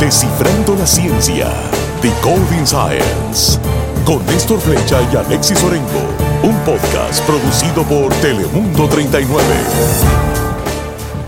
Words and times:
Descifrando 0.00 0.76
la 0.76 0.86
ciencia. 0.86 1.52
Decoding 2.00 2.64
Science. 2.64 3.58
Con 4.04 4.24
Néstor 4.26 4.60
Flecha 4.60 5.00
y 5.12 5.16
Alexis 5.16 5.60
Orengo. 5.64 6.14
Un 6.44 6.56
podcast 6.64 7.26
producido 7.26 7.82
por 7.82 8.14
Telemundo 8.20 8.88
39. 8.88 9.42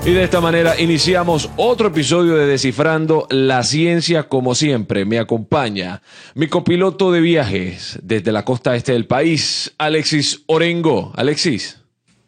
Y 0.06 0.12
de 0.12 0.22
esta 0.22 0.40
manera 0.40 0.80
iniciamos 0.80 1.50
otro 1.56 1.88
episodio 1.88 2.36
de 2.36 2.46
Descifrando 2.46 3.26
la 3.30 3.64
Ciencia 3.64 4.28
como 4.28 4.54
siempre. 4.54 5.04
Me 5.04 5.18
acompaña 5.18 6.00
mi 6.36 6.46
copiloto 6.46 7.10
de 7.10 7.20
viajes 7.20 7.98
desde 8.04 8.30
la 8.30 8.44
costa 8.44 8.76
este 8.76 8.92
del 8.92 9.08
país, 9.08 9.74
Alexis 9.78 10.44
Orengo. 10.46 11.12
Alexis. 11.16 11.78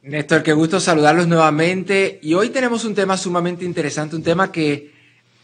Néstor, 0.03 0.43
qué 0.43 0.53
gusto 0.55 0.81
saludarlos 0.81 1.29
nuevamente. 1.29 2.19
Y 2.21 2.35
hoy 2.35 2.49
tenemos 2.49 2.85
un 2.85 2.97
tema 2.97 3.17
sumamente 3.17 3.65
interesante, 3.65 4.17
un 4.17 4.25
tema 4.25 4.51
que 4.51 4.92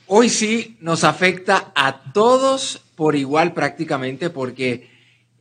hoy 0.08 0.28
sí 0.28 0.76
nos 0.80 1.04
afecta 1.04 1.72
a 1.74 2.12
todos 2.12 2.82
por 2.96 3.16
igual 3.16 3.54
prácticamente, 3.54 4.30
porque 4.30 4.90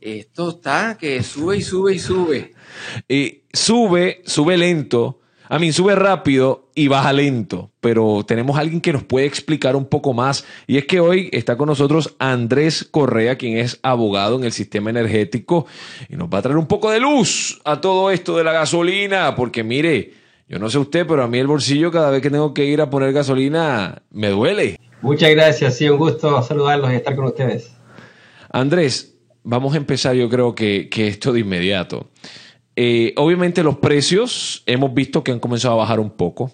esto 0.00 0.50
está 0.50 0.96
que 0.96 1.22
sube 1.22 1.56
y 1.56 1.62
sube 1.62 1.94
y 1.94 1.98
sube. 1.98 2.54
Y 3.08 3.42
sube, 3.52 4.22
sube 4.24 4.56
lento 4.56 5.18
a 5.50 5.58
mí 5.58 5.72
sube 5.72 5.94
rápido 5.94 6.68
y 6.74 6.88
baja 6.88 7.10
lento, 7.14 7.70
pero 7.80 8.22
tenemos 8.26 8.58
a 8.58 8.60
alguien 8.60 8.82
que 8.82 8.92
nos 8.92 9.02
puede 9.02 9.24
explicar 9.24 9.76
un 9.76 9.86
poco 9.86 10.12
más. 10.12 10.44
Y 10.66 10.76
es 10.76 10.84
que 10.84 11.00
hoy 11.00 11.30
está 11.32 11.56
con 11.56 11.68
nosotros 11.68 12.14
Andrés 12.18 12.86
Correa, 12.90 13.38
quien 13.38 13.56
es 13.56 13.80
abogado 13.82 14.36
en 14.36 14.44
el 14.44 14.52
sistema 14.52 14.90
energético 14.90 15.66
y 16.10 16.16
nos 16.16 16.28
va 16.28 16.38
a 16.38 16.42
traer 16.42 16.58
un 16.58 16.66
poco 16.66 16.90
de 16.90 17.00
luz 17.00 17.62
a 17.64 17.80
todo 17.80 18.10
esto 18.10 18.36
de 18.36 18.44
la 18.44 18.52
gasolina, 18.52 19.34
porque 19.34 19.64
mire, 19.64 20.12
yo 20.48 20.58
no 20.58 20.70
sé 20.70 20.78
usted, 20.78 21.06
pero 21.06 21.22
a 21.22 21.28
mí 21.28 21.38
el 21.38 21.46
bolsillo 21.46 21.90
cada 21.90 22.10
vez 22.10 22.22
que 22.22 22.30
tengo 22.30 22.54
que 22.54 22.64
ir 22.64 22.80
a 22.80 22.88
poner 22.88 23.12
gasolina 23.12 24.02
me 24.10 24.28
duele. 24.28 24.78
Muchas 25.02 25.30
gracias, 25.30 25.76
sí, 25.76 25.88
un 25.88 25.98
gusto 25.98 26.42
saludarlos 26.42 26.90
y 26.92 26.96
estar 26.96 27.14
con 27.14 27.26
ustedes. 27.26 27.70
Andrés, 28.50 29.16
vamos 29.42 29.74
a 29.74 29.76
empezar 29.76 30.14
yo 30.14 30.28
creo 30.28 30.54
que, 30.54 30.88
que 30.88 31.08
esto 31.08 31.32
de 31.32 31.40
inmediato. 31.40 32.08
Eh, 32.76 33.12
obviamente 33.16 33.62
los 33.62 33.78
precios 33.78 34.62
hemos 34.64 34.94
visto 34.94 35.22
que 35.22 35.32
han 35.32 35.40
comenzado 35.40 35.74
a 35.74 35.78
bajar 35.78 36.00
un 36.00 36.10
poco, 36.10 36.52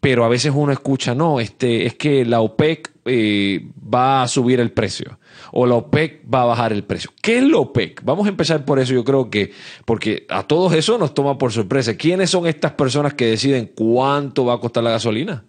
pero 0.00 0.24
a 0.24 0.28
veces 0.28 0.52
uno 0.54 0.72
escucha, 0.72 1.14
no, 1.14 1.40
este, 1.40 1.86
es 1.86 1.94
que 1.94 2.24
la 2.24 2.40
OPEC 2.40 2.92
eh, 3.06 3.66
va 3.82 4.22
a 4.22 4.28
subir 4.28 4.60
el 4.60 4.72
precio 4.72 5.18
o 5.52 5.66
la 5.66 5.76
OPEC 5.76 6.22
va 6.32 6.42
a 6.42 6.46
bajar 6.46 6.72
el 6.72 6.84
precio. 6.84 7.10
¿Qué 7.22 7.38
es 7.38 7.44
la 7.44 7.58
OPEC? 7.58 8.02
Vamos 8.04 8.26
a 8.26 8.28
empezar 8.28 8.64
por 8.64 8.78
eso, 8.78 8.92
yo 8.92 9.04
creo 9.04 9.30
que, 9.30 9.52
porque 9.84 10.26
a 10.28 10.42
todos 10.42 10.72
eso 10.74 10.98
nos 10.98 11.14
toma 11.14 11.38
por 11.38 11.52
sorpresa. 11.52 11.96
¿Quiénes 11.96 12.30
son 12.30 12.46
estas 12.46 12.72
personas 12.72 13.14
que 13.14 13.26
deciden 13.26 13.70
cuánto 13.74 14.44
va 14.44 14.54
a 14.54 14.58
costar 14.58 14.84
la 14.84 14.90
gasolina? 14.90 15.44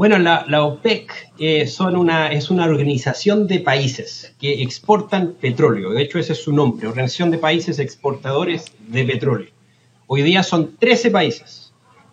Bueno, 0.00 0.18
la, 0.18 0.64
OPEC 0.64 1.12
eh, 1.38 1.68
una, 1.78 2.32
es 2.32 2.50
una 2.50 2.64
organización 2.64 3.46
de 3.46 3.60
países 3.60 4.34
que 4.40 4.62
exportan 4.62 5.34
petróleo. 5.38 5.90
De 5.90 6.02
hecho, 6.02 6.18
ese 6.18 6.32
es 6.32 6.42
su 6.42 6.54
nombre, 6.54 6.88
Organización 6.88 7.30
de 7.30 7.36
Países 7.36 7.78
Exportadores 7.78 8.72
de 8.88 9.04
Petróleo. 9.04 9.50
Hoy 10.06 10.22
día 10.22 10.42
son 10.42 10.76
13 10.78 11.10
países. 11.10 11.59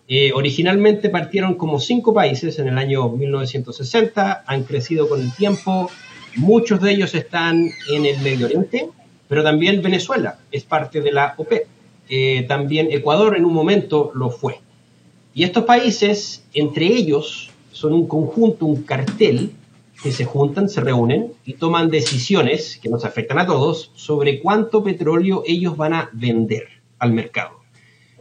Eh, 0.08 0.32
originalmente 0.34 1.10
partieron 1.10 1.54
como 1.54 1.78
5 1.78 2.14
países 2.14 2.58
en 2.58 2.68
el 2.68 2.78
año 2.78 3.10
1960, 3.10 4.44
han 4.46 4.64
crecido 4.64 5.06
con 5.06 5.20
el 5.20 5.32
tiempo, 5.34 5.90
muchos 6.36 6.80
de 6.80 6.92
ellos 6.92 7.14
están 7.14 7.68
en 7.92 8.06
el 8.06 8.18
Medio 8.20 8.46
Oriente, 8.46 8.88
pero 9.28 9.44
también 9.44 9.82
Venezuela 9.82 10.38
es 10.50 10.64
parte 10.64 11.02
de 11.02 11.12
la 11.12 11.34
OPEC. 11.36 11.66
Eh, 12.08 12.46
también 12.48 12.88
Ecuador 12.90 13.36
en 13.36 13.44
un 13.44 13.52
momento 13.52 14.10
lo 14.14 14.30
fue. 14.30 14.60
Y 15.34 15.44
estos 15.44 15.64
países, 15.64 16.42
entre 16.54 16.86
ellos, 16.86 17.50
son 17.70 17.92
un 17.92 18.08
conjunto, 18.08 18.64
un 18.64 18.82
cartel, 18.82 19.52
que 20.02 20.12
se 20.12 20.24
juntan, 20.24 20.68
se 20.68 20.80
reúnen 20.80 21.32
y 21.44 21.54
toman 21.54 21.90
decisiones 21.90 22.78
que 22.80 22.88
nos 22.88 23.04
afectan 23.04 23.38
a 23.38 23.46
todos 23.46 23.90
sobre 23.94 24.40
cuánto 24.40 24.82
petróleo 24.82 25.42
ellos 25.46 25.76
van 25.76 25.92
a 25.92 26.10
vender 26.12 26.68
al 26.98 27.12
mercado. 27.12 27.57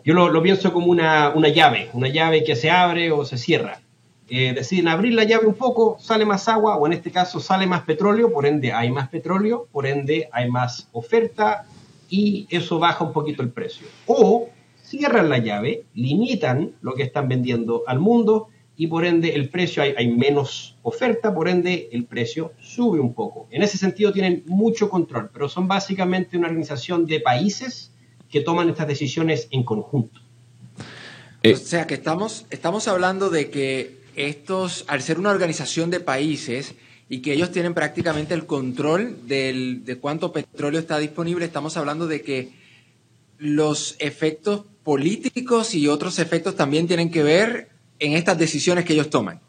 Yo 0.08 0.14
lo, 0.14 0.42
pienso 0.42 0.72
como 0.72 0.88
una, 0.88 1.34
llave, 1.50 1.90
una 1.92 2.08
llave 2.08 2.46
que 2.46 2.56
se 2.56 2.70
abre 2.70 3.12
o 3.12 3.26
se 3.26 3.38
cierra. 3.38 3.82
Eh, 4.30 4.54
deciden 4.54 4.88
abrir 4.88 5.14
la 5.14 5.26
llave 5.26 5.48
un 5.48 5.56
poco, 5.56 5.98
sale 6.00 6.24
más 6.24 6.48
agua, 6.48 6.78
o 6.78 6.88
en 6.88 6.94
este 6.94 7.12
caso 7.12 7.42
sale 7.42 7.68
más 7.68 7.82
petróleo, 7.82 8.32
por 8.32 8.46
ende 8.46 8.72
hay 8.72 8.90
más 8.90 9.10
petróleo, 9.10 9.68
por 9.70 9.86
ende 9.86 10.30
hay 10.32 10.50
más 10.50 10.88
oferta 10.94 11.66
y 12.08 12.48
eso 12.50 12.80
baja 12.80 13.04
un 13.04 13.12
poquito 13.12 13.42
el 13.42 13.50
precio. 13.50 13.86
O 14.06 14.48
cierran 14.82 15.28
la 15.28 15.40
llave, 15.40 15.84
limitan 15.94 16.72
lo 16.82 16.94
que 16.94 17.04
están 17.04 17.28
vendiendo 17.28 17.84
al 17.86 18.00
mundo 18.00 18.48
y 18.78 18.88
por 18.88 19.04
ende 19.04 19.36
el 19.36 19.50
precio, 19.50 19.84
hay, 19.84 19.94
hay, 19.98 20.08
menos 20.08 20.78
oferta, 20.84 21.36
por 21.36 21.50
ende 21.50 21.90
el 21.92 22.06
precio 22.06 22.54
sube 22.62 23.02
un 23.02 23.14
poco. 23.14 23.48
En 23.52 23.62
ese 23.62 23.78
sentido 23.78 24.14
tienen 24.14 24.44
mucho 24.46 24.90
control, 24.90 25.30
pero 25.34 25.50
son 25.50 25.68
básicamente 25.68 26.38
una 26.38 26.48
organización 26.48 27.06
de 27.06 27.20
países 27.20 27.92
que 28.30 28.42
toman 28.42 28.70
estas 28.70 28.88
decisiones 28.88 29.48
en 29.52 29.64
conjunto. 29.64 30.22
Eh, 31.44 31.54
o 31.54 31.58
sea 31.58 31.88
que 31.88 31.94
estamos, 31.94 32.46
estamos 32.50 32.88
hablando 32.88 33.30
de 33.30 33.50
que 33.50 33.98
estos, 34.16 34.86
al 34.88 35.02
ser 35.02 35.20
una 35.20 35.30
organización 35.30 35.90
de 35.90 36.00
países 36.00 36.76
y 37.10 37.22
que 37.22 37.34
ellos 37.34 37.52
tienen 37.52 37.74
prácticamente 37.74 38.34
el 38.34 38.46
control 38.46 39.28
del, 39.28 39.86
de 39.86 39.98
cuánto 39.98 40.32
petróleo 40.32 40.80
está 40.80 40.98
disponible, 40.98 41.46
estamos 41.46 41.78
hablando 41.78 42.08
de 42.08 42.22
que 42.22 42.50
los 43.38 43.96
efectos 44.00 44.64
políticos 44.84 45.76
y 45.76 45.88
otros 45.88 46.20
efectos 46.20 46.56
también 46.56 46.88
tienen 46.88 47.12
que 47.12 47.24
ver 47.24 47.70
en 48.00 48.14
estas 48.14 48.38
decisiones 48.38 48.86
que 48.86 48.94
ellos 48.94 49.10
toman. 49.10 49.40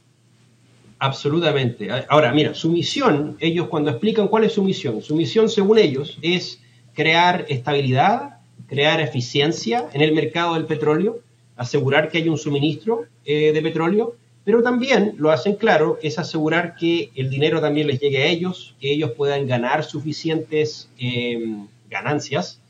Absolutamente. 0.99 1.89
Ahora, 2.09 2.33
mira, 2.33 2.55
su 2.55 2.71
misión, 2.71 3.37
ellos 3.39 3.69
cuando 3.69 3.91
explican 3.91 4.29
cuál 4.29 4.45
es 4.45 4.53
su 4.53 4.63
misión, 4.63 5.01
su 5.01 5.15
misión 5.15 5.49
según 5.49 5.79
ellos 5.79 6.19
es 6.23 6.61
crear 6.93 7.47
estabilidad, 7.49 8.38
crear 8.69 9.01
eficiencia 9.01 9.89
en 9.93 10.03
el 10.03 10.13
mercado 10.13 10.55
del 10.55 10.67
petróleo, 10.67 11.19
asegurar 11.57 12.11
que 12.11 12.19
haya 12.19 12.31
un 12.31 12.39
suministro 12.39 13.07
eh, 13.25 13.53
de 13.53 13.63
petróleo, 13.63 14.15
pero 14.45 14.63
también 14.63 15.15
lo 15.19 15.31
hacen 15.31 15.57
claro, 15.57 15.99
es 16.03 16.19
asegurar 16.19 16.77
que 16.77 17.11
el 17.15 17.29
dinero 17.29 17.61
también 17.61 17.87
les 17.87 18.01
llegue 18.01 18.23
a 18.23 18.27
ellos, 18.27 18.77
que 18.81 18.93
ellos 18.93 19.11
puedan 19.13 19.47
ganar 19.47 19.85
suficientes 19.85 20.89
em, 20.99 21.67
ganancias 21.91 22.61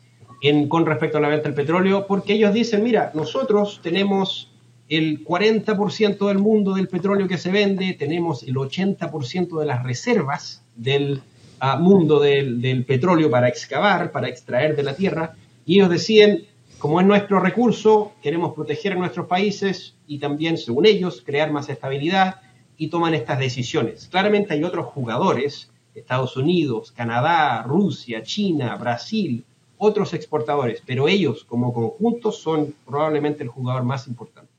en, 0.40 0.68
con 0.68 0.86
respecto 0.86 1.18
a 1.18 1.20
la 1.20 1.28
venta 1.28 1.44
del 1.44 1.54
petróleo, 1.54 2.06
porque 2.06 2.32
ellos 2.34 2.54
dicen, 2.54 2.82
mira, 2.82 3.12
nosotros 3.14 3.80
tenemos 3.82 4.50
el 4.88 5.24
40% 5.24 6.28
del 6.28 6.38
mundo 6.38 6.74
del 6.74 6.88
petróleo 6.88 7.28
que 7.28 7.38
se 7.38 7.50
vende, 7.50 7.94
tenemos 7.98 8.42
el 8.42 8.54
80% 8.54 9.60
de 9.60 9.66
las 9.66 9.82
reservas 9.82 10.62
del 10.76 11.20
ah, 11.60 11.76
mundo 11.76 12.20
del, 12.20 12.84
petróleo 12.86 13.30
para 13.30 13.48
excavar, 13.48 14.10
para 14.12 14.28
extraer 14.28 14.74
de 14.76 14.82
la 14.82 14.96
tierra, 14.96 15.34
y 15.68 15.74
ellos 15.74 15.90
deciden, 15.90 16.46
como 16.78 16.98
es 16.98 17.06
nuestro 17.06 17.40
recurso, 17.40 18.12
queremos 18.22 18.54
proteger 18.54 18.94
a 18.94 18.96
nuestros 18.96 19.26
países 19.26 19.96
y 20.06 20.18
también, 20.18 20.56
según 20.56 20.86
ellos, 20.86 21.22
crear 21.24 21.52
más 21.52 21.68
estabilidad 21.68 22.36
y 22.78 22.88
toman 22.88 23.12
estas 23.12 23.38
decisiones. 23.38 24.08
Claramente 24.10 24.54
hay 24.54 24.64
otros 24.64 24.86
jugadores, 24.86 25.70
Estados 25.94 26.38
Unidos, 26.38 26.90
Canadá, 26.90 27.62
Rusia, 27.64 28.22
China, 28.22 28.76
Brasil, 28.76 29.44
otros 29.76 30.14
exportadores, 30.14 30.82
pero 30.86 31.06
ellos 31.06 31.44
como 31.44 31.74
conjunto 31.74 32.32
son 32.32 32.74
probablemente 32.86 33.42
el 33.42 33.50
jugador 33.50 33.82
más 33.82 34.08
importante. 34.08 34.50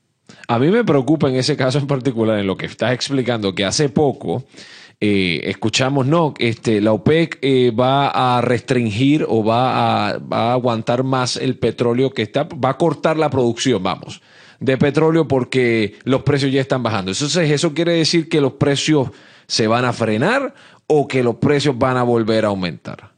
A 0.46 0.60
mí 0.60 0.68
me 0.68 0.84
preocupa 0.84 1.28
en 1.28 1.34
ese 1.34 1.56
caso 1.56 1.78
en 1.78 1.88
particular, 1.88 2.38
en 2.38 2.46
lo 2.46 2.56
que 2.56 2.66
estás 2.66 2.92
explicando, 2.92 3.52
que 3.52 3.64
hace 3.64 3.88
poco 3.88 4.44
eh, 5.02 5.48
escuchamos, 5.48 6.06
no, 6.06 6.34
este, 6.38 6.82
la 6.82 6.92
OPEC 6.92 7.38
eh, 7.40 7.70
va 7.70 8.36
a 8.36 8.42
restringir 8.42 9.24
o 9.26 9.42
va 9.42 10.10
a, 10.10 10.18
va 10.18 10.50
a 10.50 10.52
aguantar 10.52 11.04
más 11.04 11.36
el 11.36 11.56
petróleo 11.56 12.10
que 12.10 12.20
está, 12.20 12.44
va 12.44 12.70
a 12.70 12.76
cortar 12.76 13.16
la 13.16 13.30
producción, 13.30 13.82
vamos, 13.82 14.20
de 14.58 14.76
petróleo 14.76 15.26
porque 15.26 15.94
los 16.04 16.22
precios 16.22 16.52
ya 16.52 16.60
están 16.60 16.82
bajando. 16.82 17.12
Entonces, 17.12 17.50
¿eso 17.50 17.72
quiere 17.72 17.92
decir 17.92 18.28
que 18.28 18.42
los 18.42 18.52
precios 18.52 19.08
se 19.46 19.66
van 19.66 19.86
a 19.86 19.94
frenar 19.94 20.54
o 20.86 21.08
que 21.08 21.22
los 21.22 21.36
precios 21.36 21.78
van 21.78 21.96
a 21.96 22.02
volver 22.02 22.44
a 22.44 22.48
aumentar? 22.48 23.12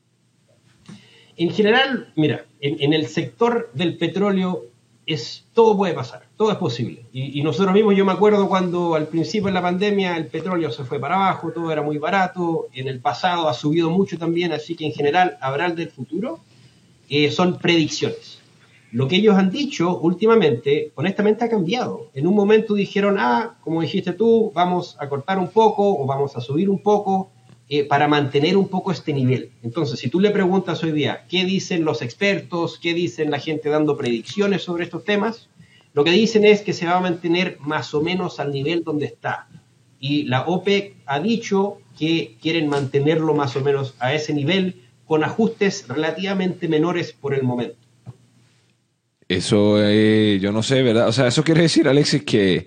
En 1.36 1.50
general, 1.50 2.12
mira, 2.14 2.44
en 2.60 2.92
el 2.92 3.08
sector 3.08 3.70
del 3.74 3.96
petróleo 3.96 4.71
es, 5.06 5.44
todo 5.52 5.76
puede 5.76 5.94
pasar, 5.94 6.22
todo 6.36 6.52
es 6.52 6.58
posible. 6.58 7.04
Y, 7.12 7.42
nosotros 7.42 7.74
mismos, 7.74 7.96
yo 7.96 8.04
me 8.04 8.12
acuerdo 8.12 8.48
cuando 8.48 8.94
al 8.94 9.08
principio 9.08 9.48
de 9.48 9.54
la 9.54 9.62
pandemia 9.62 10.16
el 10.16 10.26
petróleo 10.26 10.70
se 10.70 10.84
fue 10.84 11.00
para 11.00 11.16
abajo, 11.16 11.50
todo 11.52 11.72
era 11.72 11.82
muy 11.82 11.98
barato, 11.98 12.68
en 12.72 12.88
el 12.88 13.00
pasado 13.00 13.48
ha 13.48 13.54
subido 13.54 13.90
mucho 13.90 14.18
también, 14.18 14.52
así 14.52 14.74
que 14.74 14.86
en 14.86 14.92
general 14.92 15.38
hablar 15.40 15.74
del 15.74 15.90
futuro 15.90 16.40
eh, 17.08 17.30
son 17.30 17.58
predicciones. 17.58 18.38
Lo 18.92 19.08
que 19.08 19.16
ellos 19.16 19.36
han 19.36 19.50
dicho 19.50 19.98
últimamente, 19.98 20.92
honestamente, 20.96 21.44
ha 21.44 21.48
cambiado. 21.48 22.10
En 22.12 22.26
un 22.26 22.34
momento 22.34 22.74
dijeron, 22.74 23.16
ah, 23.18 23.56
como 23.62 23.80
dijiste 23.80 24.12
tú, 24.12 24.52
vamos 24.54 24.96
a 25.00 25.08
cortar 25.08 25.38
un 25.38 25.48
poco 25.48 25.98
o 25.98 26.06
vamos 26.06 26.36
a 26.36 26.42
subir 26.42 26.68
un 26.68 26.82
poco 26.82 27.30
eh, 27.68 27.84
para 27.84 28.08
mantener 28.08 28.56
un 28.56 28.68
poco 28.68 28.92
este 28.92 29.12
nivel. 29.12 29.50
Entonces, 29.62 29.98
si 29.98 30.08
tú 30.08 30.20
le 30.20 30.30
preguntas 30.30 30.82
hoy 30.82 30.92
día 30.92 31.26
qué 31.28 31.44
dicen 31.44 31.84
los 31.84 32.02
expertos, 32.02 32.78
qué 32.80 32.94
dicen 32.94 33.30
la 33.30 33.38
gente 33.38 33.68
dando 33.68 33.96
predicciones 33.96 34.62
sobre 34.62 34.84
estos 34.84 35.04
temas, 35.04 35.48
lo 35.94 36.04
que 36.04 36.10
dicen 36.10 36.44
es 36.44 36.62
que 36.62 36.72
se 36.72 36.86
va 36.86 36.96
a 36.96 37.00
mantener 37.00 37.58
más 37.60 37.94
o 37.94 38.02
menos 38.02 38.40
al 38.40 38.52
nivel 38.52 38.84
donde 38.84 39.06
está. 39.06 39.48
y 40.04 40.24
la 40.24 40.46
OPEC 40.46 40.96
ha 41.06 41.20
dicho 41.20 41.78
que 41.96 42.36
quieren 42.42 42.68
mantenerlo 42.68 43.34
más 43.34 43.54
o 43.54 43.60
menos 43.60 43.94
a 44.00 44.12
ese 44.12 44.34
nivel 44.34 44.82
con 45.06 45.22
ajustes 45.22 45.86
relativamente 45.88 46.68
menores 46.68 47.12
por 47.12 47.34
el 47.34 47.42
momento. 47.42 47.76
Eso, 49.28 49.76
eh, 49.82 50.38
yo 50.40 50.52
no 50.52 50.62
sé, 50.62 50.82
¿verdad? 50.82 51.08
O 51.08 51.12
sea, 51.12 51.26
eso 51.26 51.44
quiere 51.44 51.62
decir, 51.62 51.88
Alexis, 51.88 52.22
que, 52.24 52.66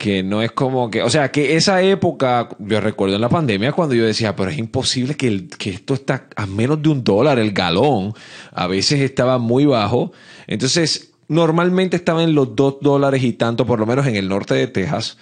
que 0.00 0.22
no 0.22 0.40
es 0.40 0.50
como 0.52 0.90
que, 0.90 1.02
o 1.02 1.10
sea, 1.10 1.30
que 1.30 1.56
esa 1.56 1.82
época, 1.82 2.48
yo 2.58 2.80
recuerdo 2.80 3.16
en 3.16 3.20
la 3.20 3.28
pandemia 3.28 3.72
cuando 3.72 3.94
yo 3.94 4.06
decía, 4.06 4.34
pero 4.34 4.48
es 4.48 4.56
imposible 4.56 5.14
que, 5.14 5.46
que 5.46 5.68
esto 5.68 5.92
está 5.92 6.26
a 6.36 6.46
menos 6.46 6.80
de 6.80 6.88
un 6.88 7.04
dólar 7.04 7.38
el 7.38 7.52
galón, 7.52 8.14
a 8.50 8.66
veces 8.66 9.02
estaba 9.02 9.36
muy 9.36 9.66
bajo, 9.66 10.12
entonces 10.46 11.12
normalmente 11.28 11.96
estaba 11.96 12.22
en 12.22 12.34
los 12.34 12.56
dos 12.56 12.78
dólares 12.80 13.22
y 13.22 13.34
tanto, 13.34 13.66
por 13.66 13.78
lo 13.78 13.84
menos 13.84 14.06
en 14.06 14.16
el 14.16 14.26
norte 14.26 14.54
de 14.54 14.68
Texas. 14.68 15.18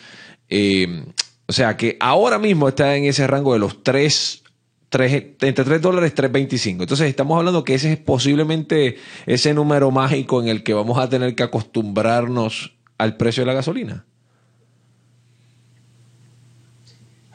Eh, 0.49 1.07
o 1.47 1.53
sea 1.53 1.77
que 1.77 1.97
ahora 1.99 2.39
mismo 2.39 2.69
está 2.69 2.95
en 2.95 3.03
ese 3.03 3.27
rango 3.27 3.55
de 3.55 3.59
los 3.59 3.83
3 3.83 4.45
entre 4.93 5.65
3 5.65 5.83
dólares 5.83 6.15
3.25. 6.15 6.83
Entonces 6.83 7.09
estamos 7.09 7.37
hablando 7.37 7.65
que 7.65 7.75
ese 7.75 7.95
es 7.95 7.99
posiblemente 7.99 8.97
ese 9.27 9.55
número 9.55 9.91
mágico 9.91 10.41
en 10.41 10.47
el 10.47 10.63
que 10.63 10.73
vamos 10.73 11.01
a 11.01 11.09
tener 11.09 11.35
que 11.35 11.43
acostumbrarnos 11.43 12.77
al 12.97 13.17
precio 13.17 13.43
de 13.43 13.47
la 13.49 13.55
gasolina. 13.55 14.05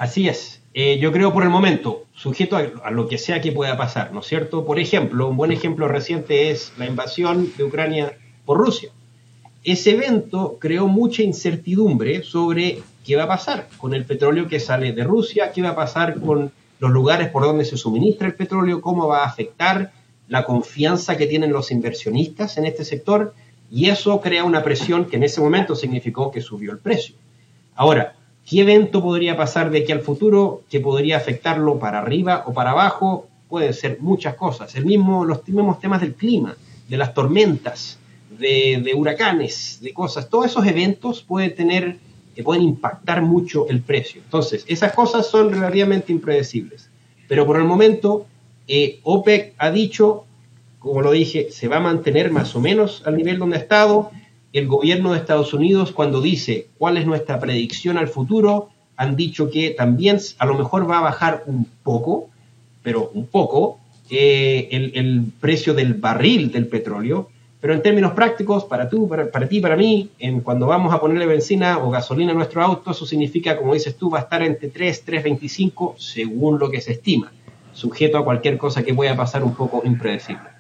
Así 0.04 0.28
es. 0.28 0.62
Eh, 0.74 1.00
yo 1.00 1.14
creo 1.14 1.32
por 1.32 1.44
el 1.44 1.50
momento, 1.50 2.04
sujeto 2.14 2.58
a, 2.58 2.92
lo 2.92 3.08
que 3.08 3.18
sea 3.18 3.40
que 3.40 3.54
pueda 3.54 3.78
pasar, 3.78 4.12
¿no 4.12 4.20
es 4.20 4.26
cierto? 4.26 4.66
Por 4.66 4.78
ejemplo, 4.78 5.30
un 5.30 5.38
buen 5.38 5.54
ejemplo 5.54 5.88
reciente 5.88 6.52
es 6.52 6.74
la 6.78 6.88
invasión 6.88 7.54
de 7.56 7.64
Ucrania 7.64 8.18
por 8.44 8.58
Rusia. 8.58 8.90
Ese 9.64 9.92
evento 9.92 10.58
creó 10.60 10.90
mucha 10.90 11.24
incertidumbre 11.24 12.22
sobre 12.22 12.82
qué 13.06 13.16
va 13.16 13.24
a 13.24 13.28
pasar 13.30 13.70
con 13.78 13.94
el 13.94 14.04
petróleo 14.04 14.50
que 14.50 14.60
sale 14.60 14.92
de 14.92 15.06
Rusia, 15.06 15.54
qué 15.54 15.62
va 15.62 15.70
a 15.70 15.76
pasar 15.76 16.20
con 16.20 16.52
los 16.80 16.92
lugares 16.92 17.30
por 17.30 17.44
donde 17.44 17.64
se 17.64 17.78
suministra 17.78 18.28
el 18.28 18.36
petróleo, 18.36 18.82
cómo 18.82 19.08
va 19.08 19.24
a 19.24 19.28
afectar 19.28 19.94
la 20.28 20.44
confianza 20.44 21.16
que 21.16 21.28
tienen 21.28 21.54
los 21.54 21.72
inversionistas 21.72 22.58
en 22.58 22.66
este 22.66 22.84
sector 22.84 23.34
y 23.72 23.88
eso 23.88 24.20
crea 24.20 24.44
una 24.44 24.64
presión 24.64 25.06
que 25.06 25.16
en 25.16 25.24
ese 25.24 25.40
momento 25.40 25.76
significó 25.76 26.30
que 26.30 26.42
subió 26.42 26.74
el 26.74 26.80
precio. 26.80 27.16
Ahora, 27.76 28.18
¿qué 28.48 28.62
evento 28.62 29.02
podría 29.02 29.36
pasar 29.38 29.72
de 29.72 29.80
aquí 29.80 29.92
al 29.92 30.02
futuro 30.02 30.64
que 30.70 30.80
podría 30.80 31.18
afectarlo 31.18 31.80
para 31.80 32.00
arriba 32.00 32.44
o 32.48 32.54
para 32.54 32.72
abajo? 32.72 33.28
Pueden 33.50 33.74
ser 33.74 33.98
muchas 34.00 34.36
cosas. 34.36 34.76
El 34.76 34.86
mismo, 34.86 35.26
los 35.26 35.48
mismos 35.48 35.80
temas 35.80 36.02
del 36.02 36.16
clima, 36.16 36.56
de 36.88 36.98
las 36.98 37.14
tormentas, 37.14 38.00
de, 38.40 38.82
de 38.84 38.94
huracanes, 38.94 39.80
de 39.82 39.94
cosas. 39.94 40.30
Todos 40.30 40.48
esos 40.48 40.66
eventos 40.66 41.22
pueden 41.22 41.56
tener 41.56 41.98
que 42.36 42.44
pueden 42.44 42.64
impactar 42.64 43.22
mucho 43.22 43.68
el 43.70 43.82
precio. 43.82 44.22
Entonces, 44.24 44.66
esas 44.68 44.94
cosas 44.94 45.28
son 45.28 45.52
relativamente 45.52 46.12
impredecibles. 46.12 46.90
Pero 47.28 47.46
por 47.46 47.58
el 47.58 47.64
momento, 47.64 48.26
eh, 48.68 49.00
OPEC 49.04 49.54
ha 49.58 49.72
dicho, 49.72 50.26
como 50.80 51.02
lo 51.02 51.12
dije, 51.12 51.52
se 51.52 51.68
va 51.68 51.78
a 51.78 51.82
mantener 51.82 52.32
más 52.32 52.56
o 52.56 52.60
menos 52.60 53.04
al 53.06 53.18
nivel 53.18 53.38
donde 53.38 53.58
ha 53.58 53.60
estado. 53.60 54.12
El 54.54 54.68
gobierno 54.68 55.12
de 55.12 55.18
Estados 55.18 55.52
Unidos, 55.56 55.92
cuando 55.92 56.22
dice 56.22 56.68
cuál 56.78 56.98
es 56.98 57.08
nuestra 57.08 57.40
predicción 57.40 57.98
al 57.98 58.08
futuro, 58.08 58.70
han 58.96 59.16
dicho 59.16 59.50
que 59.50 59.72
también 59.72 60.20
a 60.38 60.46
lo 60.46 60.54
mejor 60.54 60.90
va 60.90 61.00
a 61.00 61.02
bajar 61.02 61.44
un 61.48 61.66
poco, 61.82 62.30
pero 62.84 63.10
un 63.16 63.26
poco, 63.26 63.80
eh, 64.12 64.70
el, 64.72 65.26
precio 65.40 65.74
del 65.74 65.96
barril 65.96 66.52
del 66.52 66.68
petróleo, 66.68 67.30
pero 67.60 67.74
en 67.74 67.82
términos 67.82 68.12
prácticos, 68.12 68.66
para, 68.66 68.88
tú, 68.88 69.08
para, 69.08 69.32
para 69.32 69.48
ti, 69.48 69.60
para 69.60 69.76
mí, 69.76 70.12
cuando 70.44 70.68
vamos 70.68 70.94
a 70.94 71.00
ponerle 71.00 71.26
benzina 71.26 71.80
o 71.80 71.90
gasolina 71.90 72.34
a 72.34 72.36
nuestro 72.36 72.62
auto, 72.62 72.92
eso 72.92 73.08
significa, 73.08 73.58
como 73.58 73.74
dices 73.74 73.96
tú, 73.96 74.12
va 74.12 74.20
a 74.20 74.22
estar 74.22 74.44
entre 74.44 74.70
3, 74.70 75.04
3.25 75.08 75.96
según 75.98 76.60
lo 76.60 76.70
que 76.70 76.80
se 76.80 76.92
estima, 76.92 77.32
sujeto 77.74 78.20
a 78.20 78.24
cualquier 78.24 78.60
cosa 78.60 78.84
que 78.84 78.94
pueda 78.94 79.16
pasar 79.16 79.44
un 79.44 79.56
poco 79.56 79.82
impredecible. 79.84 80.54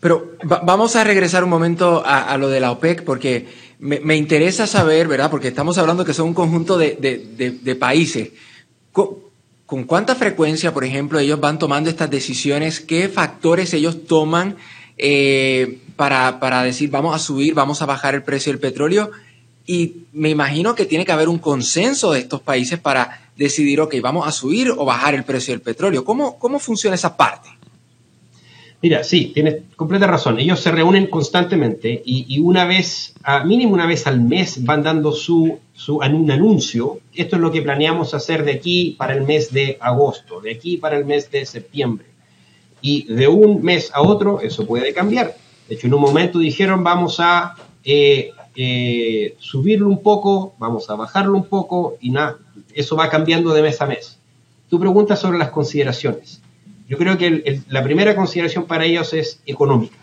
Pero 0.00 0.36
vamos 0.44 0.94
a 0.96 1.04
regresar 1.04 1.42
un 1.42 1.50
momento 1.50 2.02
a, 2.06 2.36
lo 2.36 2.48
de 2.48 2.60
la 2.60 2.70
OPEC, 2.70 3.02
porque 3.02 3.48
me, 3.80 4.16
interesa 4.16 4.66
saber, 4.66 5.08
¿verdad? 5.08 5.30
Porque 5.30 5.48
estamos 5.48 5.76
hablando 5.78 6.04
que 6.04 6.14
son 6.14 6.28
un 6.28 6.34
conjunto 6.34 6.78
de, 6.78 6.96
de, 6.96 7.74
países. 7.74 8.30
¿Con, 8.92 9.28
¿Con 9.66 9.84
cuánta 9.84 10.14
frecuencia, 10.14 10.72
por 10.72 10.84
ejemplo, 10.84 11.18
ellos 11.18 11.40
van 11.40 11.58
tomando 11.58 11.90
estas 11.90 12.10
decisiones? 12.10 12.80
¿Qué 12.80 13.08
factores 13.08 13.74
ellos 13.74 14.06
toman? 14.06 14.56
Eh, 14.96 15.78
para, 15.94 16.40
para 16.40 16.62
decir 16.64 16.90
vamos 16.90 17.14
a 17.14 17.18
subir, 17.20 17.54
vamos 17.54 17.82
a 17.82 17.86
bajar 17.86 18.14
el 18.14 18.22
precio 18.22 18.52
del 18.52 18.60
petróleo. 18.60 19.10
Y 19.66 20.06
me 20.12 20.30
imagino 20.30 20.74
que 20.74 20.86
tiene 20.86 21.04
que 21.04 21.12
haber 21.12 21.28
un 21.28 21.38
consenso 21.38 22.12
de 22.12 22.20
estos 22.20 22.40
países 22.40 22.78
para 22.78 23.30
decidir, 23.36 23.80
ok, 23.80 23.96
vamos 24.00 24.26
a 24.26 24.32
subir 24.32 24.70
o 24.70 24.84
bajar 24.84 25.14
el 25.14 25.24
precio 25.24 25.52
del 25.52 25.60
petróleo. 25.60 26.04
¿Cómo, 26.04 26.38
cómo 26.38 26.58
funciona 26.58 26.94
esa 26.94 27.16
parte? 27.16 27.50
Mira, 28.80 29.02
sí, 29.02 29.32
tienes 29.34 29.56
completa 29.74 30.06
razón. 30.06 30.38
Ellos 30.38 30.60
se 30.60 30.70
reúnen 30.70 31.08
constantemente 31.08 32.00
y, 32.04 32.38
una 32.38 32.64
vez, 32.64 33.14
a 33.24 33.42
mínimo 33.44 33.74
una 33.74 33.86
vez 33.86 34.06
al 34.06 34.20
mes, 34.20 34.64
van 34.64 34.84
dando 34.84 35.10
su, 35.10 35.58
su, 35.72 35.96
un 35.96 36.30
anuncio. 36.30 37.00
Esto 37.12 37.36
es 37.36 37.42
lo 37.42 37.50
que 37.50 37.62
planeamos 37.62 38.14
hacer 38.14 38.44
de 38.44 38.52
aquí 38.52 38.94
para 38.96 39.14
el 39.14 39.22
mes 39.22 39.52
de 39.52 39.78
agosto, 39.80 40.40
de 40.40 40.52
aquí 40.52 40.76
para 40.76 40.96
el 40.96 41.04
mes 41.04 41.28
de 41.30 41.44
septiembre. 41.44 42.06
Y 42.80 43.12
de 43.12 43.26
un 43.26 43.62
mes 43.62 43.90
a 43.92 44.00
otro 44.00 44.40
eso 44.40 44.64
puede 44.64 44.94
cambiar. 44.94 45.34
De 45.68 45.74
hecho, 45.74 45.88
en 45.88 45.94
un 45.94 46.00
momento 46.00 46.38
dijeron 46.38 46.84
vamos 46.84 47.18
a 47.18 47.56
eh, 47.82 48.30
eh, 48.54 49.34
subirlo 49.40 49.88
un 49.88 50.02
poco, 50.02 50.54
vamos 50.58 50.88
a 50.88 50.94
bajarlo 50.94 51.36
un 51.36 51.46
poco 51.46 51.96
y 52.00 52.10
nada, 52.10 52.38
eso 52.72 52.94
va 52.94 53.10
cambiando 53.10 53.52
de 53.52 53.62
mes 53.62 53.80
a 53.80 53.86
mes. 53.86 54.20
Tu 54.70 54.78
pregunta 54.78 55.16
sobre 55.16 55.38
las 55.38 55.50
consideraciones. 55.50 56.42
Yo 56.88 56.96
creo 56.96 57.18
que 57.18 57.60
la 57.68 57.82
primera 57.82 58.16
consideración 58.16 58.66
para 58.66 58.86
ellos 58.86 59.12
es 59.12 59.40
económica. 59.44 59.96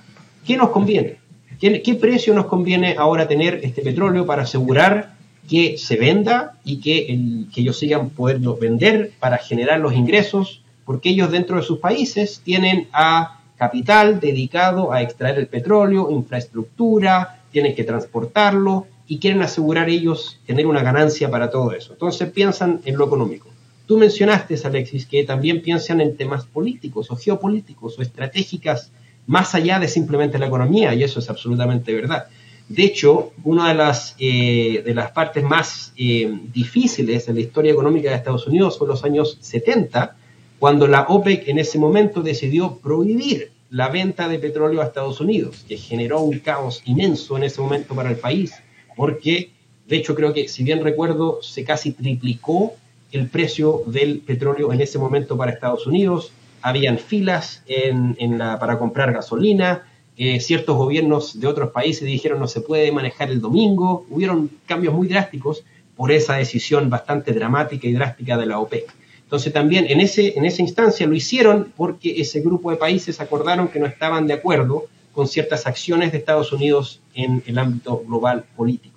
¿Qué 0.45 0.55
nos 0.55 0.69
conviene? 0.69 1.17
¿Qué, 1.59 1.97
precio 1.99 2.33
nos 2.33 2.45
conviene 2.45 2.95
ahora 2.97 3.27
tener 3.27 3.61
este 3.63 3.81
petróleo 3.81 4.25
para 4.25 4.43
asegurar 4.43 5.15
que 5.49 5.77
se 5.77 5.95
venda 5.95 6.57
y 6.63 6.79
que, 6.79 7.47
que 7.53 7.61
ellos 7.61 7.79
sigan 7.79 8.09
poderlo 8.11 8.55
vender 8.57 9.13
para 9.19 9.37
generar 9.37 9.79
los 9.79 9.93
ingresos? 9.93 10.61
Porque 10.85 11.09
ellos 11.09 11.31
dentro 11.31 11.57
de 11.57 11.63
sus 11.63 11.79
países 11.79 12.41
tienen 12.43 12.87
a 12.93 13.39
capital 13.57 14.19
dedicado 14.19 14.91
a 14.91 15.01
extraer 15.01 15.39
el 15.39 15.47
petróleo, 15.47 16.11
infraestructura, 16.11 17.41
tienen 17.51 17.73
que 17.73 17.83
transportarlo 17.83 18.85
y 19.07 19.17
quieren 19.17 19.41
asegurar 19.41 19.89
ellos 19.89 20.39
tener 20.45 20.67
una 20.67 20.83
ganancia 20.83 21.31
para 21.31 21.49
todo 21.49 21.71
eso. 21.71 21.93
Entonces 21.93 22.29
piensan 22.29 22.81
en 22.85 22.97
lo 22.97 23.05
económico. 23.05 23.54
Tú 23.85 23.97
mencionaste, 23.97 24.55
Alexis, 24.63 25.05
que 25.05 25.23
también 25.23 25.61
piensan 25.61 26.01
en 26.01 26.17
temas 26.17 26.45
políticos 26.45 27.11
o 27.11 27.15
geopolíticos 27.15 27.99
o 27.99 28.01
estratégicas 28.01 28.91
más 29.27 29.53
allá 29.55 29.79
de 29.79 29.87
simplemente 29.87 30.39
la 30.39 30.47
economía, 30.47 30.93
y 30.93 31.03
eso 31.03 31.19
es 31.19 31.29
absolutamente 31.29 31.93
verdad. 31.93 32.27
De 32.67 32.83
hecho, 32.83 33.31
una 33.43 33.69
de 33.69 33.75
las, 33.75 34.15
eh, 34.17 34.81
de 34.83 34.93
las 34.95 35.11
partes 35.11 35.43
más 35.43 35.93
eh, 35.97 36.31
difíciles 36.51 37.27
en 37.27 37.35
la 37.35 37.41
historia 37.41 37.71
económica 37.71 38.09
de 38.09 38.15
Estados 38.15 38.47
Unidos 38.47 38.77
fue 38.77 38.87
los 38.87 39.03
años 39.03 39.37
70, 39.41 40.15
cuando 40.57 40.87
la 40.87 41.01
OPEC 41.03 41.47
en 41.47 41.59
ese 41.59 41.77
momento 41.77 42.21
decidió 42.21 42.77
prohibir 42.77 43.51
la 43.69 43.89
venta 43.89 44.27
de 44.27 44.39
petróleo 44.39 44.81
a 44.81 44.85
Estados 44.85 45.21
Unidos, 45.21 45.63
que 45.67 45.77
generó 45.77 46.21
un 46.21 46.39
caos 46.39 46.81
inmenso 46.85 47.37
en 47.37 47.43
ese 47.43 47.61
momento 47.61 47.93
para 47.93 48.09
el 48.09 48.17
país, 48.17 48.53
porque 48.95 49.51
de 49.87 49.97
hecho 49.97 50.15
creo 50.15 50.33
que, 50.33 50.47
si 50.47 50.63
bien 50.63 50.83
recuerdo, 50.83 51.39
se 51.43 51.63
casi 51.63 51.91
triplicó 51.91 52.73
el 53.11 53.29
precio 53.29 53.83
del 53.85 54.19
petróleo 54.19 54.73
en 54.73 54.81
ese 54.81 54.99
momento 54.99 55.37
para 55.37 55.51
Estados 55.51 55.87
Unidos, 55.87 56.31
habían 56.61 56.97
filas 56.97 57.63
en, 57.67 58.37
para 58.39 58.79
comprar 58.79 59.13
gasolina, 59.13 59.83
eh, 60.17 60.39
ciertos 60.39 60.77
gobiernos 60.77 61.39
de 61.39 61.47
otros 61.47 61.71
países 61.71 62.07
dijeron 62.07 62.39
no 62.39 62.47
se 62.47 62.61
puede 62.61 62.91
manejar 62.91 63.29
el 63.29 63.41
domingo, 63.41 64.05
hubieron 64.09 64.49
cambios 64.65 64.93
muy 64.93 65.07
drásticos 65.07 65.63
por 65.95 66.11
esa 66.11 66.35
decisión 66.35 66.89
bastante 66.89 67.33
dramática 67.33 67.87
y 67.87 67.93
drástica 67.93 68.37
de 68.37 68.45
la 68.45 68.59
OPEC. 68.59 68.93
Entonces 69.23 69.51
también 69.51 69.85
en, 69.89 69.99
ese, 69.99 70.37
en 70.37 70.45
esa 70.45 70.61
instancia 70.61 71.05
lo 71.05 71.15
hicieron 71.15 71.73
porque 71.75 72.19
ese 72.21 72.41
grupo 72.41 72.71
de 72.71 72.77
países 72.77 73.19
acordaron 73.19 73.67
que 73.67 73.79
no 73.79 73.85
estaban 73.85 74.27
de 74.27 74.33
acuerdo 74.33 74.85
con 75.13 75.27
ciertas 75.27 75.67
acciones 75.67 76.11
de 76.11 76.19
Estados 76.19 76.51
Unidos 76.51 77.01
en 77.13 77.43
el 77.45 77.57
ámbito 77.57 78.03
global 78.05 78.45
político. 78.55 78.94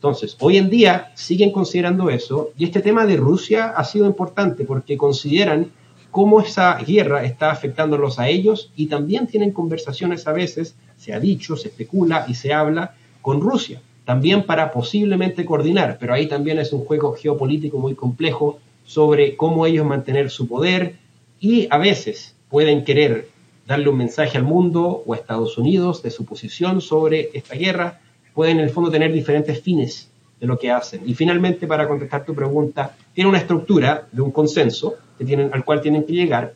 Entonces, 0.00 0.34
hoy 0.40 0.56
en 0.56 0.70
día 0.70 1.12
siguen 1.14 1.52
considerando 1.52 2.08
eso 2.08 2.52
y 2.56 2.64
este 2.64 2.80
tema 2.80 3.04
de 3.04 3.18
Rusia 3.18 3.74
ha 3.76 3.84
sido 3.84 4.06
importante 4.06 4.64
porque 4.64 4.96
consideran 4.96 5.72
cómo 6.10 6.40
esa 6.40 6.78
guerra 6.78 7.22
está 7.22 7.50
afectándolos 7.50 8.18
a 8.18 8.26
ellos 8.26 8.72
y 8.76 8.86
también 8.86 9.26
tienen 9.26 9.52
conversaciones 9.52 10.26
a 10.26 10.32
veces, 10.32 10.74
se 10.96 11.12
ha 11.12 11.20
dicho, 11.20 11.54
se 11.54 11.68
especula 11.68 12.24
y 12.26 12.32
se 12.32 12.54
habla 12.54 12.94
con 13.20 13.42
Rusia, 13.42 13.82
también 14.06 14.46
para 14.46 14.72
posiblemente 14.72 15.44
coordinar, 15.44 15.98
pero 16.00 16.14
ahí 16.14 16.26
también 16.26 16.58
es 16.58 16.72
un 16.72 16.86
juego 16.86 17.12
geopolítico 17.12 17.78
muy 17.78 17.94
complejo 17.94 18.58
sobre 18.86 19.36
cómo 19.36 19.66
ellos 19.66 19.84
mantener 19.84 20.30
su 20.30 20.48
poder 20.48 20.96
y 21.40 21.68
a 21.68 21.76
veces 21.76 22.34
pueden 22.48 22.84
querer 22.84 23.28
darle 23.66 23.90
un 23.90 23.98
mensaje 23.98 24.38
al 24.38 24.44
mundo 24.44 25.02
o 25.04 25.12
a 25.12 25.16
Estados 25.18 25.58
Unidos 25.58 26.02
de 26.02 26.10
su 26.10 26.24
posición 26.24 26.80
sobre 26.80 27.28
esta 27.34 27.54
guerra, 27.54 28.00
pueden 28.40 28.58
en 28.58 28.64
el 28.64 28.70
fondo 28.70 28.90
tener 28.90 29.12
diferentes 29.12 29.60
fines 29.60 30.08
de 30.40 30.46
lo 30.46 30.58
que 30.58 30.70
hacen. 30.70 31.02
Y 31.04 31.12
finalmente, 31.12 31.66
para 31.66 31.86
contestar 31.86 32.24
tu 32.24 32.34
pregunta, 32.34 32.96
tiene 33.12 33.28
una 33.28 33.36
estructura 33.36 34.08
de 34.10 34.22
un 34.22 34.30
consenso 34.30 34.94
que 35.18 35.26
tienen, 35.26 35.50
al 35.52 35.62
cual 35.62 35.82
tienen 35.82 36.06
que 36.06 36.14
llegar, 36.14 36.54